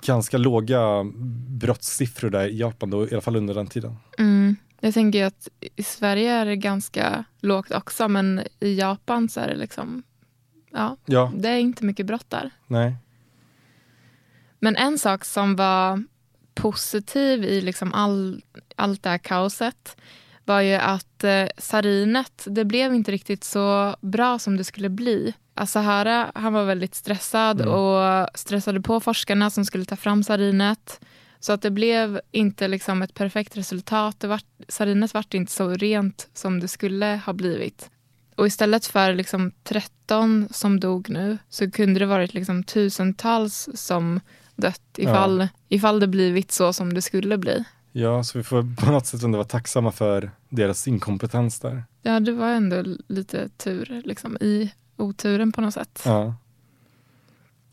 ganska 0.00 0.38
låga 0.38 1.04
brottssiffror 1.48 2.30
där 2.30 2.48
i 2.48 2.58
Japan 2.58 2.90
då, 2.90 3.08
i 3.08 3.12
alla 3.12 3.20
fall 3.20 3.36
under 3.36 3.54
den 3.54 3.66
tiden. 3.66 3.96
Mm. 4.18 4.56
Jag 4.80 4.94
tänker 4.94 5.24
att 5.24 5.48
i 5.76 5.82
Sverige 5.82 6.32
är 6.32 6.46
det 6.46 6.56
ganska 6.56 7.24
lågt 7.40 7.70
också, 7.70 8.08
men 8.08 8.40
i 8.60 8.74
Japan 8.74 9.28
så 9.28 9.40
är 9.40 9.48
det 9.48 9.56
liksom, 9.56 10.02
ja, 10.70 10.96
ja. 11.06 11.32
det 11.36 11.48
är 11.48 11.58
inte 11.58 11.84
mycket 11.84 12.06
brott 12.06 12.26
där. 12.30 12.50
Nej. 12.66 12.96
Men 14.58 14.76
en 14.76 14.98
sak 14.98 15.24
som 15.24 15.56
var 15.56 16.04
positiv 16.54 17.44
i 17.44 17.60
liksom 17.60 17.94
all, 17.94 18.42
allt 18.76 19.02
det 19.02 19.08
här 19.08 19.18
kaoset 19.18 19.96
var 20.44 20.60
ju 20.60 20.74
att 20.74 21.24
eh, 21.24 21.46
sarinet, 21.58 22.46
det 22.46 22.64
blev 22.64 22.94
inte 22.94 23.12
riktigt 23.12 23.44
så 23.44 23.96
bra 24.00 24.38
som 24.38 24.56
det 24.56 24.64
skulle 24.64 24.88
bli. 24.88 25.34
Asahara 25.54 26.30
han 26.34 26.52
var 26.52 26.64
väldigt 26.64 26.94
stressad 26.94 27.60
mm. 27.60 27.72
och 27.72 28.28
stressade 28.34 28.80
på 28.80 29.00
forskarna 29.00 29.50
som 29.50 29.64
skulle 29.64 29.84
ta 29.84 29.96
fram 29.96 30.22
sarinet. 30.22 31.00
Så 31.40 31.52
att 31.52 31.62
det 31.62 31.70
blev 31.70 32.20
inte 32.32 32.68
liksom 32.68 33.02
ett 33.02 33.14
perfekt 33.14 33.56
resultat. 33.56 34.20
Det 34.20 34.26
var, 34.26 34.40
sarinet 34.68 35.14
vart 35.14 35.34
inte 35.34 35.52
så 35.52 35.70
rent 35.70 36.28
som 36.34 36.60
det 36.60 36.68
skulle 36.68 37.20
ha 37.26 37.32
blivit. 37.32 37.90
Och 38.36 38.46
istället 38.46 38.86
för 38.86 39.14
liksom 39.14 39.52
13 39.64 40.48
som 40.50 40.80
dog 40.80 41.10
nu 41.10 41.38
så 41.48 41.70
kunde 41.70 42.00
det 42.00 42.06
varit 42.06 42.34
liksom 42.34 42.64
tusentals 42.64 43.68
som 43.74 44.20
dött 44.56 44.98
ifall, 44.98 45.40
ja. 45.40 45.48
ifall 45.68 46.00
det 46.00 46.06
blivit 46.06 46.52
så 46.52 46.72
som 46.72 46.94
det 46.94 47.02
skulle 47.02 47.38
bli. 47.38 47.64
Ja, 47.92 48.24
så 48.24 48.38
vi 48.38 48.44
får 48.44 48.76
på 48.76 48.92
något 48.92 49.06
sätt 49.06 49.22
ändå 49.22 49.38
vara 49.38 49.48
tacksamma 49.48 49.92
för 49.92 50.30
deras 50.48 50.88
inkompetens 50.88 51.60
där. 51.60 51.84
Ja, 52.02 52.20
det 52.20 52.32
var 52.32 52.48
ändå 52.48 52.84
lite 53.08 53.48
tur 53.48 54.02
liksom, 54.04 54.36
i 54.36 54.72
oturen 54.96 55.52
på 55.52 55.60
något 55.60 55.74
sätt. 55.74 56.02
Ja. 56.04 56.34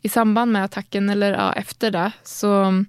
I 0.02 0.08
samband 0.08 0.52
med 0.52 0.64
attacken, 0.64 1.10
eller 1.10 1.32
ja, 1.32 1.52
efter 1.52 1.90
det, 1.90 2.12
så 2.22 2.84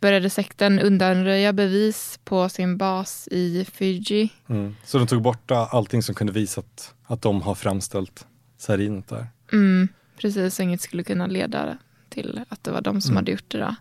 började 0.00 0.30
sekten 0.30 0.80
undanröja 0.80 1.52
bevis 1.52 2.20
på 2.24 2.48
sin 2.48 2.76
bas 2.76 3.28
i 3.30 3.66
Fiji. 3.72 4.28
Mm. 4.46 4.76
Så 4.84 4.98
de 4.98 5.06
tog 5.06 5.22
bort 5.22 5.50
allting 5.50 6.02
som 6.02 6.14
kunde 6.14 6.32
visa 6.32 6.60
att, 6.60 6.94
att 7.06 7.22
de 7.22 7.42
har 7.42 7.54
framställt 7.54 8.26
sarinet 8.58 9.08
där? 9.08 9.26
Mm, 9.52 9.88
precis, 10.16 10.54
så 10.54 10.62
inget 10.62 10.80
skulle 10.80 11.02
kunna 11.02 11.26
leda 11.26 11.78
till 12.10 12.40
att 12.48 12.64
det 12.64 12.70
var 12.70 12.80
de 12.80 13.00
som 13.00 13.10
mm. 13.10 13.16
hade 13.16 13.30
gjort 13.30 13.50
det. 13.50 13.58
Då. 13.58 13.74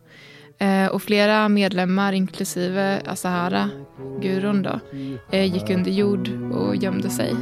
Eh, 0.65 0.87
och 0.87 1.01
flera 1.01 1.49
medlemmar, 1.49 2.13
inklusive 2.13 3.01
Asahara, 3.05 3.69
gurun, 4.21 4.63
då, 4.63 4.79
eh, 5.31 5.53
gick 5.53 5.69
under 5.69 5.91
jord 5.91 6.29
och 6.53 6.75
gömde 6.75 7.09
sig. 7.09 7.35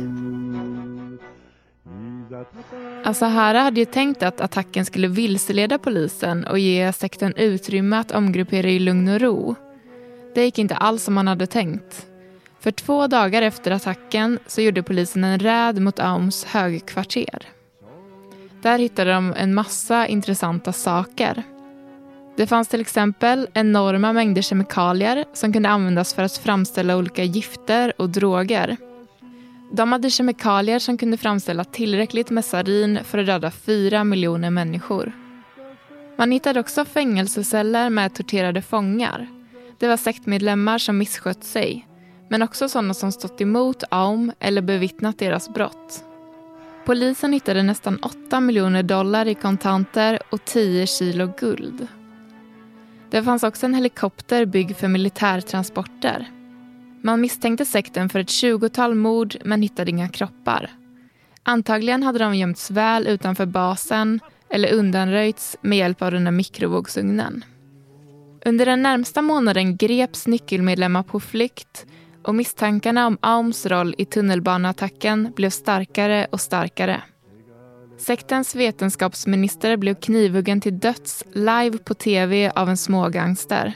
Asahara 3.06 3.60
hade 3.60 3.80
ju 3.80 3.86
tänkt 3.86 4.24
att 4.24 4.42
attacken 4.42 4.86
skulle 4.86 5.08
vilseleda 5.08 5.78
polisen 5.78 6.46
och 6.46 6.60
ge 6.60 6.94
sekten 6.94 7.34
utrymme 7.36 7.98
att 7.98 8.12
omgruppera 8.12 8.70
i 8.70 8.80
lugn 8.80 9.08
och 9.08 9.22
ro. 9.22 9.56
Det 10.36 10.44
gick 10.44 10.60
inte 10.60 10.76
alls 10.76 11.04
som 11.04 11.14
man 11.14 11.28
hade 11.28 11.48
tänkt. 11.48 12.08
För 12.60 12.72
två 12.72 13.08
dagar 13.08 13.42
efter 13.42 13.72
attacken 13.72 14.40
så 14.48 14.62
gjorde 14.62 14.84
polisen 14.84 15.24
en 15.24 15.40
räd 15.40 15.82
mot 15.82 16.00
Aums 16.00 16.46
högkvarter. 16.46 17.57
Där 18.62 18.80
hittade 18.80 19.12
de 19.12 19.34
en 19.38 19.54
massa 19.54 20.08
intressanta 20.08 20.74
saker. 20.74 21.44
Det 22.38 22.48
fanns 22.48 22.68
till 22.68 22.82
exempel 22.82 23.48
enorma 23.54 24.14
mängder 24.14 24.42
kemikalier 24.42 25.26
som 25.34 25.54
kunde 25.54 25.70
användas 25.70 26.14
för 26.14 26.24
att 26.24 26.38
framställa 26.38 26.98
olika 26.98 27.24
gifter 27.24 27.94
och 28.02 28.10
droger. 28.10 28.78
De 29.72 29.92
hade 29.92 30.10
kemikalier 30.10 30.80
som 30.80 30.98
kunde 30.98 31.18
framställa 31.18 31.64
tillräckligt 31.64 32.30
med 32.30 32.46
sarin 32.46 33.00
för 33.04 33.18
att 33.18 33.26
döda 33.26 33.52
fyra 33.52 34.04
miljoner 34.04 34.50
människor. 34.50 35.12
Man 36.18 36.32
hittade 36.32 36.60
också 36.60 36.86
fängelseceller 36.86 37.90
med 37.90 38.16
torterade 38.16 38.62
fångar. 38.62 39.28
Det 39.80 39.88
var 39.88 39.98
sektmedlemmar 39.98 40.78
som 40.78 40.98
misskött 40.98 41.44
sig, 41.44 41.88
men 42.30 42.42
också 42.42 42.70
sådana 42.70 42.94
som 42.94 43.12
stått 43.12 43.42
emot 43.42 43.84
Aum 43.90 44.32
eller 44.40 44.62
bevittnat 44.62 45.20
deras 45.20 45.54
brott. 45.54 46.04
Polisen 46.88 47.34
hittade 47.34 47.64
nästan 47.64 47.98
8 47.98 48.40
miljoner 48.40 48.84
dollar 48.84 49.28
i 49.28 49.36
kontanter 49.36 50.20
och 50.30 50.46
10 50.46 50.88
kilo 50.88 51.34
guld. 51.38 51.88
Det 53.10 53.24
fanns 53.24 53.44
också 53.44 53.66
en 53.66 53.74
helikopter 53.74 54.46
byggd 54.46 54.78
för 54.78 54.88
militärtransporter. 54.88 56.32
Man 57.02 57.22
misstänkte 57.22 57.66
sekten 57.66 58.10
för 58.10 58.20
ett 58.20 58.30
tjugotal 58.30 58.96
mord 58.96 59.36
men 59.46 59.62
hittade 59.62 59.92
inga 59.92 60.10
kroppar. 60.10 60.72
Antagligen 61.44 62.04
hade 62.04 62.20
de 62.20 62.36
gömts 62.36 62.72
väl 62.72 63.08
utanför 63.08 63.46
basen 63.46 64.20
eller 64.50 64.74
undanröjts 64.74 65.58
med 65.62 65.78
hjälp 65.78 66.02
av 66.02 66.12
den 66.12 66.24
där 66.24 66.32
mikrovågsugnen. 66.32 67.46
Under 68.46 68.66
den 68.66 68.84
närmsta 68.84 69.22
månaden 69.22 69.78
greps 69.78 70.28
nyckelmedlemmar 70.28 71.04
på 71.04 71.20
flykt 71.20 71.86
och 72.28 72.36
misstankarna 72.36 73.08
om 73.08 73.18
Aums 73.22 73.66
roll 73.66 73.96
i 73.98 74.06
tunnelbaneattacken 74.06 75.34
blev 75.36 75.50
starkare 75.50 76.28
och 76.32 76.42
starkare. 76.42 77.02
Sektens 77.98 78.56
vetenskapsminister 78.56 79.78
blev 79.78 79.96
knivhuggen 79.96 80.62
till 80.62 80.80
döds 80.80 81.24
live 81.34 81.78
på 81.78 81.94
tv 81.94 82.52
av 82.56 82.70
en 82.70 82.78
smågangster. 82.78 83.74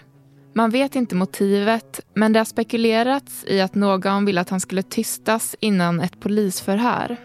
Man 0.54 0.70
vet 0.70 0.96
inte 0.96 1.16
motivet, 1.16 2.00
men 2.14 2.34
det 2.34 2.40
har 2.40 2.46
spekulerats 2.46 3.46
i 3.48 3.62
att 3.62 3.76
någon 3.76 4.26
ville 4.26 4.42
att 4.42 4.50
han 4.50 4.60
skulle 4.60 4.84
tystas 4.84 5.56
innan 5.60 6.00
ett 6.00 6.20
polisförhör. 6.20 7.18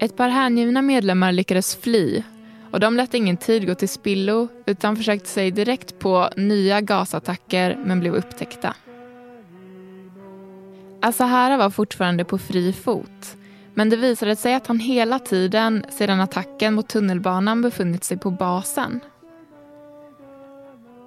Ett 0.00 0.16
par 0.16 0.28
hängivna 0.28 0.82
medlemmar 0.82 1.32
lyckades 1.32 1.76
fly 1.76 2.22
och 2.70 2.80
de 2.80 2.96
lät 2.96 3.14
ingen 3.14 3.36
tid 3.36 3.66
gå 3.66 3.74
till 3.74 3.88
spillo 3.88 4.48
utan 4.66 4.96
försökte 4.96 5.28
sig 5.28 5.50
direkt 5.50 5.98
på 5.98 6.28
nya 6.36 6.80
gasattacker 6.80 7.78
men 7.84 8.00
blev 8.00 8.14
upptäckta. 8.14 8.74
Asahara 11.02 11.56
var 11.56 11.70
fortfarande 11.70 12.24
på 12.24 12.38
fri 12.38 12.72
fot 12.72 13.36
men 13.74 13.90
det 13.90 13.96
visade 13.96 14.36
sig 14.36 14.54
att 14.54 14.66
han 14.66 14.80
hela 14.80 15.18
tiden 15.18 15.84
sedan 15.90 16.20
attacken 16.20 16.74
mot 16.74 16.88
tunnelbanan 16.88 17.62
befunnit 17.62 18.04
sig 18.04 18.18
på 18.18 18.30
basen 18.30 19.00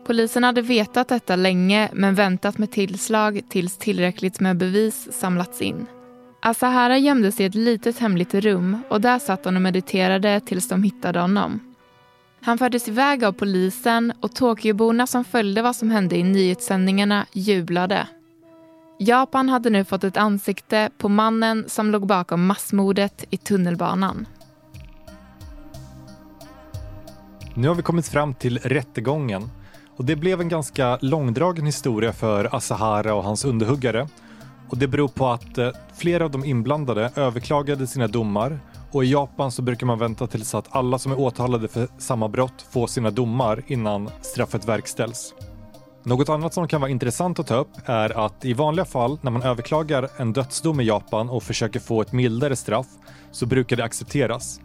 Polisen 0.06 0.44
hade 0.44 0.62
vetat 0.62 1.08
detta 1.08 1.36
länge 1.36 1.90
men 1.94 2.16
väntat 2.16 2.58
med 2.58 2.72
tillslag 2.72 3.42
tills 3.50 3.78
tillräckligt 3.78 4.40
med 4.40 4.58
bevis 4.58 5.08
samlats 5.12 5.62
in. 5.62 5.86
Asahara 6.44 6.98
gömde 6.98 7.32
sig 7.32 7.44
i 7.44 7.48
ett 7.48 7.56
litet 7.56 8.00
hemligt 8.00 8.34
rum 8.34 8.78
och 8.90 9.02
där 9.02 9.20
satt 9.20 9.46
han 9.46 9.56
och 9.56 9.62
mediterade 9.62 10.40
tills 10.40 10.70
de 10.70 10.84
hittade 10.84 11.20
honom. 11.20 11.60
Han 12.42 12.58
fördes 12.58 12.88
iväg 12.88 13.24
av 13.24 13.32
polisen 13.32 14.14
och 14.20 14.36
Tokyoborna 14.36 15.08
som 15.08 15.24
följde 15.24 15.62
vad 15.62 15.76
som 15.76 15.90
hände 15.90 16.18
i 16.18 16.24
nyhetssändningarna 16.24 17.26
jublade. 17.32 18.08
Japan 19.00 19.50
hade 19.50 19.70
nu 19.70 19.86
fått 19.86 20.04
ett 20.04 20.18
ansikte 20.18 20.90
på 20.98 21.10
mannen 21.10 21.66
som 21.68 21.92
låg 21.92 22.08
bakom 22.08 22.46
massmordet 22.46 23.26
i 23.30 23.38
tunnelbanan. 23.38 24.26
Nu 27.54 27.68
har 27.68 27.76
vi 27.76 27.82
kommit 27.82 28.08
fram 28.08 28.34
till 28.34 28.60
rättegången 28.60 29.50
och 29.96 30.06
det 30.06 30.16
blev 30.16 30.42
en 30.42 30.50
ganska 30.50 30.98
långdragen 31.02 31.66
historia 31.66 32.14
för 32.14 32.56
Asahara 32.56 33.14
och 33.14 33.24
hans 33.24 33.46
underhuggare. 33.46 34.08
Och 34.72 34.78
det 34.78 34.88
beror 34.88 35.08
på 35.08 35.28
att 35.28 35.58
eh, 35.58 35.70
flera 35.94 36.26
av 36.26 36.32
de 36.32 36.46
inblandade 36.46 37.12
överklagade 37.16 37.88
sina 37.88 38.08
domar 38.08 38.60
och 38.92 39.06
i 39.06 39.12
Japan 39.12 39.52
så 39.52 39.62
brukar 39.62 39.88
man 39.88 40.00
vänta 40.00 40.28
tills 40.28 40.56
att 40.56 40.76
alla 40.76 41.00
som 41.00 41.12
är 41.12 41.20
åtalade 41.20 41.68
för 41.68 41.88
samma 41.98 42.28
brott 42.28 42.66
får 42.72 42.88
sina 42.88 43.12
domar 43.12 43.64
innan 43.68 44.10
straffet 44.22 44.68
verkställs. 44.68 45.34
Något 46.04 46.30
annat 46.30 46.54
som 46.54 46.68
kan 46.68 46.82
vara 46.82 46.92
intressant 46.92 47.40
att 47.40 47.48
ta 47.48 47.56
upp 47.56 47.72
är 47.86 48.26
att 48.26 48.46
i 48.46 48.54
vanliga 48.54 48.86
fall 48.86 49.20
när 49.22 49.32
man 49.32 49.44
överklagar 49.44 50.10
en 50.18 50.34
dödsdom 50.34 50.80
i 50.80 50.84
Japan 50.84 51.30
och 51.30 51.44
försöker 51.44 51.80
få 51.80 52.02
ett 52.02 52.12
mildare 52.12 52.56
straff 52.56 52.88
så 53.32 53.46
brukar 53.46 53.76
det 53.76 53.84
accepteras. 53.84 54.60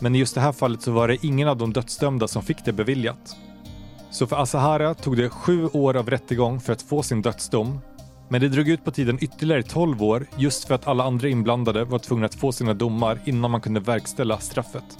Men 0.00 0.14
i 0.14 0.18
just 0.18 0.34
det 0.34 0.40
här 0.40 0.52
fallet 0.52 0.82
så 0.82 0.90
var 0.90 1.08
det 1.08 1.26
ingen 1.26 1.48
av 1.48 1.56
de 1.56 1.72
dödsdömda 1.72 2.28
som 2.28 2.42
fick 2.42 2.64
det 2.64 2.72
beviljat. 2.72 3.36
Så 4.10 4.26
för 4.26 4.36
Asahara 4.36 4.94
tog 4.94 5.16
det 5.16 5.28
sju 5.28 5.66
år 5.66 5.96
av 5.96 6.10
rättegång 6.10 6.60
för 6.60 6.72
att 6.72 6.82
få 6.82 7.02
sin 7.02 7.22
dödsdom. 7.22 7.80
Men 8.32 8.40
det 8.40 8.48
drog 8.48 8.68
ut 8.68 8.84
på 8.84 8.90
tiden 8.90 9.18
ytterligare 9.20 9.62
12 9.62 10.02
år 10.02 10.26
just 10.36 10.64
för 10.64 10.74
att 10.74 10.86
alla 10.86 11.04
andra 11.04 11.28
inblandade 11.28 11.84
var 11.84 11.98
tvungna 11.98 12.26
att 12.26 12.34
få 12.34 12.52
sina 12.52 12.74
domar 12.74 13.18
innan 13.24 13.50
man 13.50 13.60
kunde 13.60 13.80
verkställa 13.80 14.38
straffet. 14.38 14.98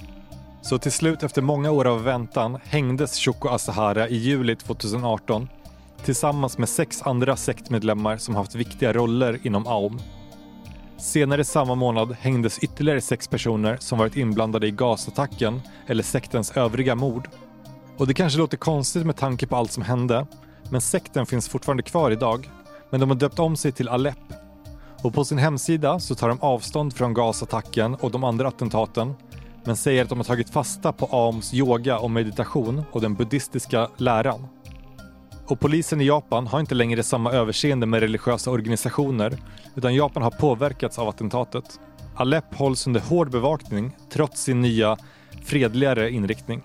Så 0.62 0.78
till 0.78 0.92
slut 0.92 1.22
efter 1.22 1.42
många 1.42 1.70
år 1.70 1.86
av 1.86 2.02
väntan 2.04 2.58
hängdes 2.64 3.18
Shoko 3.18 3.48
Asahara 3.48 4.08
i 4.08 4.16
juli 4.16 4.56
2018 4.56 5.48
tillsammans 6.04 6.58
med 6.58 6.68
sex 6.68 7.02
andra 7.02 7.36
sektmedlemmar 7.36 8.16
som 8.16 8.34
haft 8.34 8.54
viktiga 8.54 8.92
roller 8.92 9.38
inom 9.42 9.66
Aum. 9.66 10.00
Senare 10.96 11.44
samma 11.44 11.74
månad 11.74 12.16
hängdes 12.20 12.58
ytterligare 12.58 13.00
sex 13.00 13.28
personer 13.28 13.76
som 13.80 13.98
varit 13.98 14.16
inblandade 14.16 14.66
i 14.66 14.70
gasattacken 14.70 15.60
eller 15.86 16.02
sektens 16.02 16.56
övriga 16.56 16.94
mord. 16.94 17.28
Och 17.96 18.06
det 18.06 18.14
kanske 18.14 18.38
låter 18.38 18.56
konstigt 18.56 19.06
med 19.06 19.16
tanke 19.16 19.46
på 19.46 19.56
allt 19.56 19.72
som 19.72 19.82
hände, 19.82 20.26
men 20.70 20.80
sekten 20.80 21.26
finns 21.26 21.48
fortfarande 21.48 21.82
kvar 21.82 22.10
idag. 22.10 22.48
Men 22.92 23.00
de 23.00 23.10
har 23.10 23.16
döpt 23.16 23.38
om 23.38 23.56
sig 23.56 23.72
till 23.72 23.88
Alep. 23.88 24.18
Och 25.02 25.14
på 25.14 25.24
sin 25.24 25.38
hemsida 25.38 26.00
så 26.00 26.14
tar 26.14 26.28
de 26.28 26.40
avstånd 26.40 26.94
från 26.94 27.14
gasattacken 27.14 27.94
och 27.94 28.10
de 28.10 28.24
andra 28.24 28.48
attentaten, 28.48 29.14
men 29.64 29.76
säger 29.76 30.02
att 30.02 30.08
de 30.08 30.18
har 30.18 30.24
tagit 30.24 30.50
fasta 30.50 30.92
på 30.92 31.06
Aums 31.06 31.54
yoga 31.54 31.98
och 31.98 32.10
meditation 32.10 32.82
och 32.92 33.00
den 33.00 33.14
buddhistiska 33.14 33.88
läran. 33.96 34.46
Och 35.46 35.60
polisen 35.60 36.00
i 36.00 36.04
Japan 36.04 36.46
har 36.46 36.60
inte 36.60 36.74
längre 36.74 37.02
samma 37.02 37.32
överseende 37.32 37.86
med 37.86 38.00
religiösa 38.00 38.50
organisationer 38.50 39.38
utan 39.74 39.94
Japan 39.94 40.22
har 40.22 40.30
påverkats 40.30 40.98
av 40.98 41.08
attentatet. 41.08 41.80
Alep 42.16 42.54
hålls 42.54 42.86
under 42.86 43.00
hård 43.00 43.30
bevakning 43.30 43.96
trots 44.12 44.42
sin 44.42 44.60
nya 44.60 44.96
fredligare 45.44 46.10
inriktning. 46.10 46.62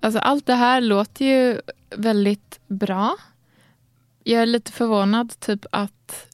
Alltså 0.00 0.18
allt 0.18 0.46
det 0.46 0.54
här 0.54 0.80
låter 0.80 1.24
ju 1.24 1.60
väldigt 1.90 2.60
bra. 2.66 3.16
Jag 4.24 4.42
är 4.42 4.46
lite 4.46 4.72
förvånad 4.72 5.40
typ 5.40 5.66
att 5.72 6.26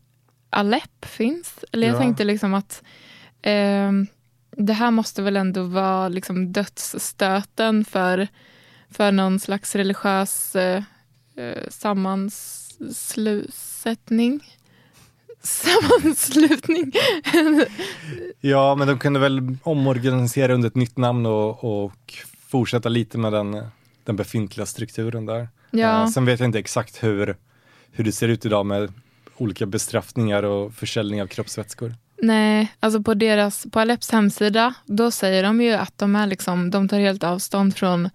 Alep 0.50 1.04
finns. 1.04 1.64
Eller 1.72 1.86
jag 1.86 1.96
ja. 1.96 2.00
tänkte 2.00 2.24
liksom 2.24 2.54
att 2.54 2.82
eh, 3.42 3.92
det 4.50 4.72
här 4.72 4.90
måste 4.90 5.22
väl 5.22 5.36
ändå 5.36 5.62
vara 5.62 6.08
liksom 6.08 6.52
dödsstöten 6.52 7.84
för, 7.84 8.28
för 8.90 9.12
någon 9.12 9.40
slags 9.40 9.76
religiös 9.76 10.56
eh, 10.56 10.82
eh 11.36 11.68
sammanslutning. 11.68 14.40
Sammanslutning. 15.42 16.92
ja, 18.40 18.74
men 18.74 18.88
de 18.88 18.98
kunde 18.98 19.20
väl 19.20 19.56
omorganisera 19.62 20.54
under 20.54 20.68
ett 20.68 20.74
nytt 20.74 20.96
namn 20.96 21.26
och, 21.26 21.82
och 21.82 22.14
fortsätta 22.56 22.88
lite 22.88 23.18
med 23.18 23.32
den, 23.32 23.62
den 24.04 24.16
befintliga 24.16 24.66
strukturen 24.66 25.26
där. 25.26 25.48
Ja. 25.70 26.02
Uh, 26.02 26.08
sen 26.08 26.24
vet 26.24 26.40
jag 26.40 26.48
inte 26.48 26.58
exakt 26.58 27.02
hur, 27.02 27.36
hur 27.90 28.04
det 28.04 28.12
ser 28.12 28.28
ut 28.28 28.46
idag 28.46 28.66
med 28.66 28.92
olika 29.36 29.66
bestraffningar 29.66 30.42
och 30.42 30.74
försäljning 30.74 31.22
av 31.22 31.26
kroppsvätskor. 31.26 31.94
Nej, 32.22 32.72
alltså 32.80 33.02
på 33.02 33.14
deras, 33.14 33.66
på 33.72 33.80
Aleps 33.80 34.10
hemsida, 34.10 34.74
då 34.86 35.10
säger 35.10 35.42
de 35.42 35.60
ju 35.60 35.72
att 35.72 35.98
de 35.98 36.16
är 36.16 36.26
liksom, 36.26 36.70
de 36.70 36.88
tar 36.88 36.98
helt 36.98 37.24
avstånd 37.24 37.76
från 37.76 38.10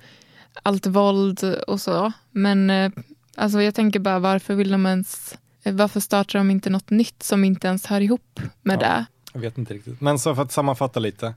allt 0.63 0.85
våld 0.85 1.43
och 1.67 1.81
så. 1.81 2.11
Men 2.31 2.69
eh, 2.69 2.91
alltså 3.35 3.61
jag 3.61 3.75
tänker 3.75 3.99
bara 3.99 4.19
varför 4.19 4.55
vill 4.55 4.71
de 4.71 4.85
ens, 4.85 5.37
varför 5.63 5.99
startar 5.99 6.39
de 6.39 6.51
inte 6.51 6.69
något 6.69 6.89
nytt 6.89 7.23
som 7.23 7.43
inte 7.43 7.67
ens 7.67 7.85
hör 7.85 8.01
ihop 8.01 8.39
med 8.61 8.75
ja, 8.75 8.87
det? 8.87 9.05
Jag 9.33 9.41
vet 9.41 9.57
inte 9.57 9.73
riktigt. 9.73 10.01
Men 10.01 10.19
så 10.19 10.35
för 10.35 10.41
att 10.41 10.51
sammanfatta 10.51 10.99
lite. 10.99 11.33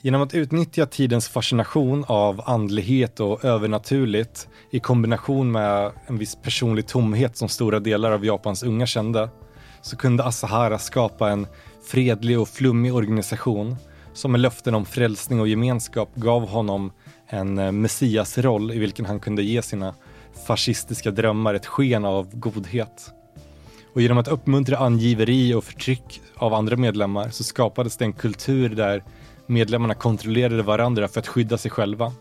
Genom 0.00 0.22
att 0.22 0.34
utnyttja 0.34 0.86
tidens 0.86 1.28
fascination 1.28 2.04
av 2.08 2.42
andlighet 2.46 3.20
och 3.20 3.44
övernaturligt 3.44 4.48
i 4.70 4.80
kombination 4.80 5.52
med 5.52 5.92
en 6.06 6.18
viss 6.18 6.36
personlig 6.42 6.86
tomhet 6.86 7.36
som 7.36 7.48
stora 7.48 7.80
delar 7.80 8.12
av 8.12 8.24
Japans 8.24 8.62
unga 8.62 8.86
kände, 8.86 9.28
så 9.82 9.96
kunde 9.96 10.24
Asahara 10.24 10.78
skapa 10.78 11.30
en 11.30 11.46
fredlig 11.86 12.40
och 12.40 12.48
flummig 12.48 12.94
organisation 12.94 13.76
som 14.12 14.32
med 14.32 14.40
löften 14.40 14.74
om 14.74 14.86
frälsning 14.86 15.40
och 15.40 15.48
gemenskap 15.48 16.14
gav 16.14 16.48
honom 16.48 16.92
en 17.26 17.58
eh, 17.58 17.72
messiasroll 17.72 18.72
i 18.72 18.78
vilken 18.78 19.06
han 19.06 19.20
kunde 19.20 19.42
ge 19.42 19.62
sina 19.62 19.94
fascistiska 20.46 21.10
drömmar 21.10 21.54
ett 21.54 21.66
sken 21.66 22.04
av 22.04 22.36
godhet. 22.38 23.10
Och 23.94 24.02
genom 24.02 24.18
att 24.18 24.28
uppmuntra 24.28 24.76
angiveri 24.76 25.54
och 25.54 25.64
förtryck 25.64 26.20
av 26.36 26.54
andra 26.54 26.76
medlemmar 26.76 27.30
så 27.30 27.44
skapades 27.44 27.96
det 27.96 28.04
en 28.04 28.12
kultur 28.12 28.68
där 28.68 29.02
medlemmarna 29.48 29.94
kontrollerade 29.94 30.62
varandra 30.62 31.08
för 31.08 31.20
att 31.20 31.26
skydda 31.28 31.58
sig 31.58 31.70
själva. 31.70 32.12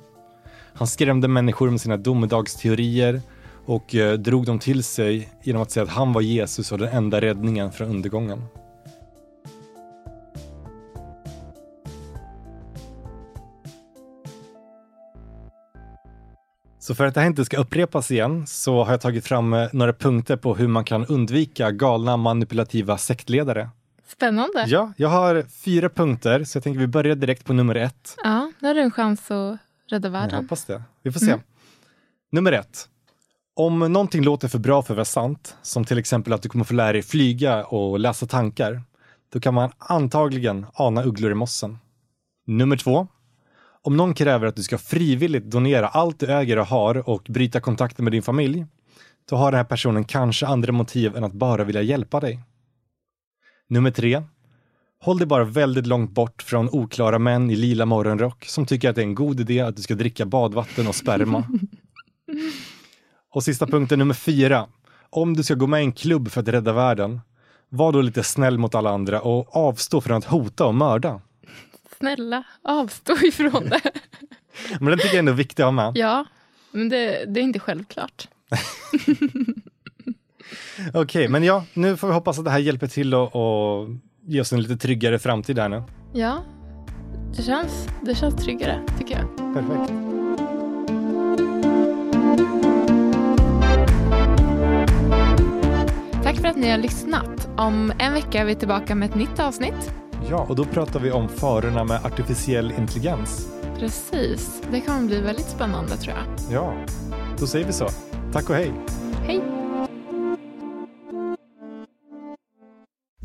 Han 0.74 0.88
skrämde 0.88 1.28
människor 1.28 1.70
med 1.70 1.82
sina 1.82 1.98
domedagsteorier 1.98 3.22
och 3.66 3.96
eh, 3.96 4.14
drog 4.14 4.46
dem 4.46 4.60
till 4.60 4.84
sig 4.84 5.30
genom 5.44 5.62
att 5.62 5.72
säga 5.72 5.84
att 5.84 5.90
han 5.90 6.14
var 6.14 6.22
Jesus 6.22 6.72
och 6.72 6.78
den 6.78 6.90
enda 6.90 7.22
räddningen 7.22 7.72
från 7.72 7.90
undergången. 7.90 8.44
Så 16.88 16.96
för 16.96 17.06
att 17.06 17.14
det 17.14 17.20
här 17.20 17.28
inte 17.28 17.46
ska 17.46 17.58
upprepas 17.58 18.12
igen 18.12 18.48
så 18.48 18.84
har 18.84 18.92
jag 18.92 19.02
tagit 19.02 19.26
fram 19.26 19.54
eh, 19.54 19.68
några 19.74 19.94
punkter 19.94 20.38
på 20.38 20.56
hur 20.56 20.68
man 20.68 20.84
kan 20.84 21.06
undvika 21.06 21.72
galna 21.72 22.18
manipulativa 22.18 22.98
sektledare. 22.98 23.70
Spännande. 24.18 24.66
Ja, 24.68 24.94
jag 24.98 25.10
har 25.10 25.46
fyra 25.64 25.90
punkter 25.90 26.44
så 26.44 26.58
jag 26.58 26.64
tänker 26.64 26.80
vi 26.80 26.88
börjar 26.88 27.16
direkt 27.16 27.46
på 27.46 27.54
nummer 27.54 27.76
ett. 27.76 28.16
Ja, 28.24 28.52
nu 28.60 28.68
har 28.68 28.76
du 28.76 28.82
en 28.82 28.92
chans 28.92 29.32
att 29.32 29.58
rädda 29.88 30.10
världen. 30.10 30.30
Jag 30.32 30.42
hoppas 30.42 30.66
det. 30.66 30.84
Vi 31.04 31.12
får 31.12 31.20
se. 31.20 31.32
Mm. 31.32 31.40
Nummer 32.32 32.52
ett. 32.52 32.90
Om 33.56 33.80
någonting 33.80 34.24
låter 34.24 34.48
för 34.48 34.60
bra 34.60 34.82
för 34.82 34.94
att 34.94 34.98
vara 34.98 35.06
sant, 35.06 35.58
som 35.62 35.86
till 35.86 35.98
exempel 35.98 36.34
att 36.34 36.42
du 36.42 36.50
kommer 36.50 36.66
få 36.66 36.74
lära 36.74 36.92
dig 36.94 37.02
flyga 37.02 37.66
och 37.66 38.00
läsa 38.00 38.26
tankar, 38.26 38.82
då 39.34 39.40
kan 39.40 39.54
man 39.54 39.72
antagligen 39.78 40.66
ana 40.74 41.04
ugglor 41.04 41.32
i 41.32 41.36
mossen. 41.36 41.78
Nummer 42.48 42.78
två. 42.78 43.08
Om 43.82 43.98
någon 43.98 44.14
kräver 44.14 44.48
att 44.48 44.56
du 44.56 44.64
ska 44.64 44.78
frivilligt 44.78 45.46
donera 45.46 45.88
allt 45.88 46.20
du 46.20 46.26
äger 46.26 46.60
och 46.60 46.68
har 46.68 47.10
och 47.10 47.24
bryta 47.30 47.60
kontakten 47.60 48.06
med 48.06 48.12
din 48.12 48.24
familj, 48.24 48.66
då 49.30 49.36
har 49.36 49.52
den 49.52 49.58
här 49.58 49.66
personen 49.66 50.04
kanske 50.04 50.48
andra 50.48 50.72
motiv 50.72 51.16
än 51.16 51.24
att 51.24 51.34
bara 51.34 51.64
vilja 51.64 51.82
hjälpa 51.82 52.20
dig. 52.20 52.40
Nummer 53.70 53.92
tre. 53.92 54.24
Håll 55.00 55.18
dig 55.18 55.28
bara 55.28 55.44
väldigt 55.44 55.88
långt 55.88 56.12
bort 56.12 56.42
från 56.42 56.70
oklara 56.70 57.20
män 57.20 57.52
i 57.52 57.56
lila 57.56 57.86
morgonrock 57.86 58.46
som 58.46 58.66
tycker 58.66 58.90
att 58.90 58.96
det 58.96 59.02
är 59.02 59.04
en 59.04 59.16
god 59.16 59.40
idé 59.40 59.60
att 59.60 59.76
du 59.76 59.82
ska 59.82 59.96
dricka 59.96 60.26
badvatten 60.26 60.88
och 60.88 60.96
sperma. 60.96 61.44
och 63.34 63.44
sista 63.44 63.68
punkten 63.68 64.00
nummer 64.00 64.14
fyra. 64.14 64.68
Om 65.10 65.34
du 65.34 65.44
ska 65.44 65.54
gå 65.54 65.68
med 65.68 65.82
i 65.82 65.86
en 65.86 65.92
klubb 65.92 66.32
för 66.32 66.42
att 66.42 66.48
rädda 66.48 66.74
världen, 66.74 67.22
var 67.70 67.92
då 67.92 68.02
lite 68.02 68.24
snäll 68.24 68.58
mot 68.58 68.76
alla 68.76 68.90
andra 68.90 69.22
och 69.22 69.56
avstå 69.56 70.02
från 70.02 70.18
att 70.18 70.26
hota 70.26 70.66
och 70.66 70.76
mörda. 70.76 71.22
Snälla, 71.98 72.44
avstå 72.62 73.16
ifrån 73.24 73.70
det. 73.70 73.82
men 74.80 74.86
den 74.86 74.98
tycker 74.98 75.14
jag 75.14 75.20
ändå 75.20 75.32
är 75.32 75.36
viktig 75.36 75.64
att 75.64 75.68
ha 75.68 75.72
med. 75.72 75.98
Ja, 75.98 76.26
men 76.72 76.90
det, 76.90 77.26
det 77.28 77.40
är 77.40 77.44
inte 77.44 77.60
självklart. 77.60 78.28
Okej, 80.88 81.02
okay, 81.02 81.28
men 81.28 81.44
ja, 81.44 81.64
nu 81.74 81.98
får 81.98 82.08
vi 82.08 82.14
hoppas 82.14 82.40
att 82.40 82.46
det 82.46 82.52
här 82.52 82.60
hjälper 82.60 82.88
till 82.88 83.14
att 83.14 83.32
ge 84.28 84.42
oss 84.42 84.54
en 84.54 84.62
lite 84.62 84.78
tryggare 84.78 85.20
framtid 85.20 85.60
här 85.60 85.70
nu. 85.70 85.84
Ja, 86.14 86.44
Det 87.38 87.44
känns, 87.44 87.88
det 88.02 88.16
känns 88.16 88.36
tryggare 88.36 88.80
tycker 88.98 89.16
jag. 89.16 89.54
Perfekt. 89.54 89.94
Tack 96.24 96.36
för 96.36 96.48
att 96.48 96.58
ni 96.58 96.70
har 96.72 96.78
lyssnat. 96.78 97.50
Om 97.58 97.94
en 98.00 98.14
vecka 98.14 98.42
är 98.42 98.46
vi 98.46 98.56
tillbaka 98.56 98.96
med 98.96 99.10
ett 99.10 99.16
nytt 99.16 99.40
avsnitt. 99.40 99.92
Ja, 100.30 100.46
och 100.50 100.56
då 100.56 100.66
pratar 100.66 101.00
vi 101.00 101.12
om 101.12 101.30
farorna 101.30 101.84
med 101.84 102.06
artificiell 102.06 102.74
intelligens. 102.78 103.48
Precis. 103.80 104.62
Det 104.72 104.82
kommer 104.82 105.08
bli 105.08 105.22
väldigt 105.22 105.50
spännande 105.50 105.98
tror 105.98 106.16
jag. 106.16 106.54
Ja, 106.54 106.74
då 107.40 107.48
säger 107.48 107.66
vi 107.66 107.74
så. 107.74 107.90
Tack 108.34 108.50
och 108.50 108.56
hej. 108.56 108.72
Hej! 109.26 109.42